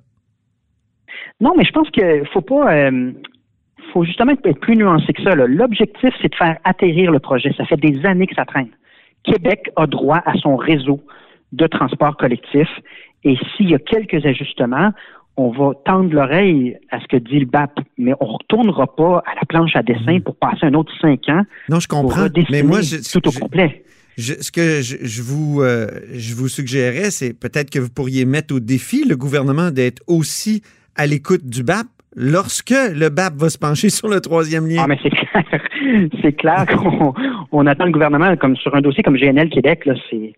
Non, 1.40 1.54
mais 1.56 1.64
je 1.64 1.72
pense 1.72 1.88
qu'il 1.90 2.04
ne 2.04 2.24
faut 2.24 2.40
pas... 2.40 2.74
Euh, 2.74 3.12
faut 3.92 4.04
justement 4.04 4.32
être 4.32 4.60
plus 4.60 4.76
nuancé 4.76 5.12
que 5.12 5.22
ça. 5.22 5.34
L'objectif, 5.34 6.14
c'est 6.20 6.30
de 6.30 6.34
faire 6.34 6.58
atterrir 6.64 7.10
le 7.10 7.18
projet. 7.18 7.52
Ça 7.56 7.64
fait 7.64 7.76
des 7.76 8.04
années 8.06 8.26
que 8.26 8.34
ça 8.34 8.44
traîne. 8.44 8.68
Québec 9.24 9.70
a 9.76 9.86
droit 9.86 10.22
à 10.24 10.34
son 10.34 10.56
réseau 10.56 11.00
de 11.52 11.66
transport 11.66 12.16
collectif 12.16 12.68
et 13.24 13.36
s'il 13.56 13.70
y 13.70 13.74
a 13.74 13.78
quelques 13.78 14.24
ajustements, 14.24 14.92
on 15.36 15.50
va 15.50 15.72
tendre 15.84 16.12
l'oreille 16.12 16.76
à 16.90 17.00
ce 17.00 17.06
que 17.06 17.16
dit 17.16 17.38
le 17.38 17.46
BAP, 17.46 17.80
mais 17.98 18.12
on 18.20 18.26
ne 18.26 18.32
retournera 18.32 18.94
pas 18.94 19.22
à 19.26 19.34
la 19.34 19.42
planche 19.48 19.74
à 19.74 19.82
dessin 19.82 20.20
pour 20.20 20.36
passer 20.36 20.66
un 20.66 20.74
autre 20.74 20.92
cinq 21.00 21.28
ans. 21.28 21.42
Non, 21.68 21.80
je 21.80 21.88
comprends. 21.88 22.28
mais 22.50 22.62
moi, 22.62 22.80
je, 22.82 22.96
tout 22.96 23.26
au 23.28 23.30
je, 23.30 23.38
complet. 23.38 23.84
Je, 24.16 24.34
ce 24.40 24.50
que 24.50 24.82
je, 24.82 24.96
je 25.02 25.22
vous, 25.22 25.62
euh, 25.62 25.86
je 26.12 26.34
vous 26.34 26.48
suggérais, 26.48 27.10
c'est 27.10 27.32
peut-être 27.32 27.70
que 27.70 27.78
vous 27.78 27.90
pourriez 27.90 28.24
mettre 28.24 28.54
au 28.54 28.60
défi 28.60 29.04
le 29.06 29.16
gouvernement 29.16 29.70
d'être 29.70 30.02
aussi 30.06 30.62
à 30.96 31.06
l'écoute 31.06 31.46
du 31.46 31.62
BAP 31.62 31.86
lorsque 32.16 32.70
le 32.70 33.08
BAP 33.08 33.34
va 33.34 33.48
se 33.48 33.58
pencher 33.58 33.90
sur 33.90 34.08
le 34.08 34.20
troisième 34.20 34.66
lien. 34.66 34.82
Ah, 34.84 34.86
mais 34.88 34.98
c'est 35.02 35.10
clair. 35.10 35.44
c'est 36.22 36.32
clair 36.32 36.66
qu'on 36.66 37.14
on 37.52 37.66
attend 37.66 37.84
le 37.84 37.92
gouvernement, 37.92 38.36
comme 38.36 38.56
sur 38.56 38.74
un 38.74 38.80
dossier 38.80 39.02
comme 39.02 39.16
GNL 39.16 39.50
Québec, 39.50 39.86
là, 39.86 39.94
c'est. 40.10 40.34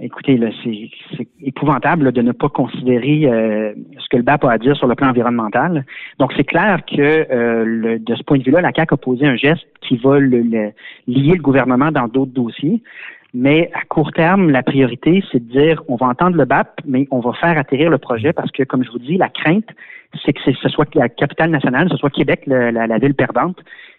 Écoutez, 0.00 0.36
là, 0.36 0.48
c'est, 0.64 0.90
c'est 1.16 1.28
épouvantable 1.40 2.06
là, 2.06 2.10
de 2.10 2.20
ne 2.20 2.32
pas 2.32 2.48
considérer 2.48 3.26
euh, 3.26 3.72
ce 4.00 4.08
que 4.10 4.16
le 4.16 4.24
BAP 4.24 4.44
a 4.44 4.50
à 4.50 4.58
dire 4.58 4.76
sur 4.76 4.88
le 4.88 4.96
plan 4.96 5.10
environnemental. 5.10 5.86
Donc, 6.18 6.32
c'est 6.36 6.42
clair 6.42 6.80
que 6.84 7.00
euh, 7.00 7.98
de 8.00 8.14
ce 8.16 8.22
point 8.24 8.38
de 8.38 8.42
vue-là, 8.42 8.60
la 8.60 8.72
CAQ 8.74 8.94
a 8.94 8.96
posé 8.96 9.24
un 9.24 9.36
geste 9.36 9.64
qui 9.86 9.96
va 9.98 10.18
le, 10.18 10.40
le, 10.40 10.72
lier 11.06 11.34
le 11.34 11.42
gouvernement 11.42 11.92
dans 11.92 12.08
d'autres 12.08 12.32
dossiers. 12.32 12.82
Mais 13.36 13.68
à 13.74 13.84
court 13.84 14.12
terme, 14.12 14.50
la 14.50 14.62
priorité, 14.62 15.22
c'est 15.32 15.44
de 15.44 15.50
dire 15.50 15.82
on 15.88 15.96
va 15.96 16.06
entendre 16.06 16.36
le 16.36 16.44
BAP, 16.44 16.80
mais 16.86 17.08
on 17.10 17.18
va 17.18 17.32
faire 17.32 17.58
atterrir 17.58 17.90
le 17.90 17.98
projet 17.98 18.32
parce 18.32 18.50
que, 18.52 18.62
comme 18.62 18.84
je 18.84 18.90
vous 18.92 19.00
dis, 19.00 19.16
la 19.16 19.28
crainte, 19.28 19.68
c'est 20.24 20.32
que 20.32 20.40
ce 20.40 20.68
soit 20.68 20.94
la 20.94 21.08
capitale 21.08 21.50
nationale, 21.50 21.88
ce 21.90 21.96
soit 21.96 22.10
Québec, 22.10 22.42
le, 22.46 22.70
la, 22.70 22.86
la, 22.86 22.98
ville 22.98 23.14
perdante, 23.14 23.56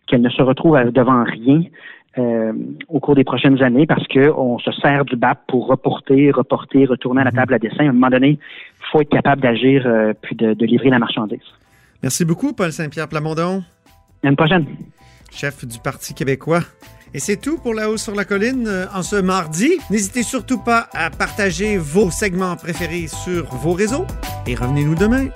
qu'elle 0.08 0.22
ne 0.22 0.30
se 0.30 0.42
retrouve 0.42 0.80
devant 0.92 1.26
rien 1.26 1.64
euh, 2.18 2.54
au 2.88 3.02
cours 3.02 3.16
des 3.16 3.26
prochaines 3.26 3.62
années 3.62 3.86
parce 3.86 4.08
qu'on 4.08 4.58
se 4.58 4.72
sert 4.72 5.04
du 5.04 5.18
BAP 5.18 5.40
pour 5.50 5.68
reporter, 5.68 6.32
reporter, 6.32 6.86
retourner 6.86 7.20
à 7.20 7.26
la 7.26 7.32
table 7.34 7.56
à 7.56 7.60
dessin. 7.60 7.88
À 7.88 7.90
un 7.90 7.92
moment 7.92 8.10
donné, 8.10 8.40
il 8.40 8.86
faut 8.90 9.02
être 9.02 9.10
capable 9.10 9.42
d'agir 9.42 9.84
euh, 9.86 10.14
puis 10.22 10.38
de, 10.38 10.54
de, 10.54 10.66
livrer 10.66 10.90
la 10.90 11.00
marchandise. 11.00 11.40
Merci 12.02 12.24
beaucoup, 12.24 12.54
Paul 12.54 12.72
Saint-Pierre 12.72 13.10
Plamondon. 13.10 13.64
À 14.24 14.30
une 14.30 14.38
prochaine. 14.38 14.66
Chef 15.30 15.66
du 15.66 15.80
Parti 15.80 16.14
québécois. 16.14 16.62
Et 17.16 17.20
c'est 17.20 17.38
tout 17.38 17.58
pour 17.58 17.74
La 17.74 17.90
Haut 17.90 17.96
sur 17.96 18.14
la 18.14 18.26
Colline 18.26 18.68
euh, 18.68 18.88
en 18.94 19.02
ce 19.02 19.16
mardi. 19.16 19.72
N'hésitez 19.90 20.22
surtout 20.22 20.58
pas 20.58 20.90
à 20.94 21.10
partager 21.10 21.78
vos 21.78 22.12
segments 22.12 22.58
préférés 22.58 23.08
sur 23.08 23.56
vos 23.56 23.72
réseaux 23.72 24.06
et 24.46 24.54
revenez-nous 24.54 24.96
demain. 24.96 25.30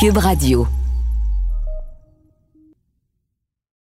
Cube 0.00 0.16
Radio. 0.16 0.66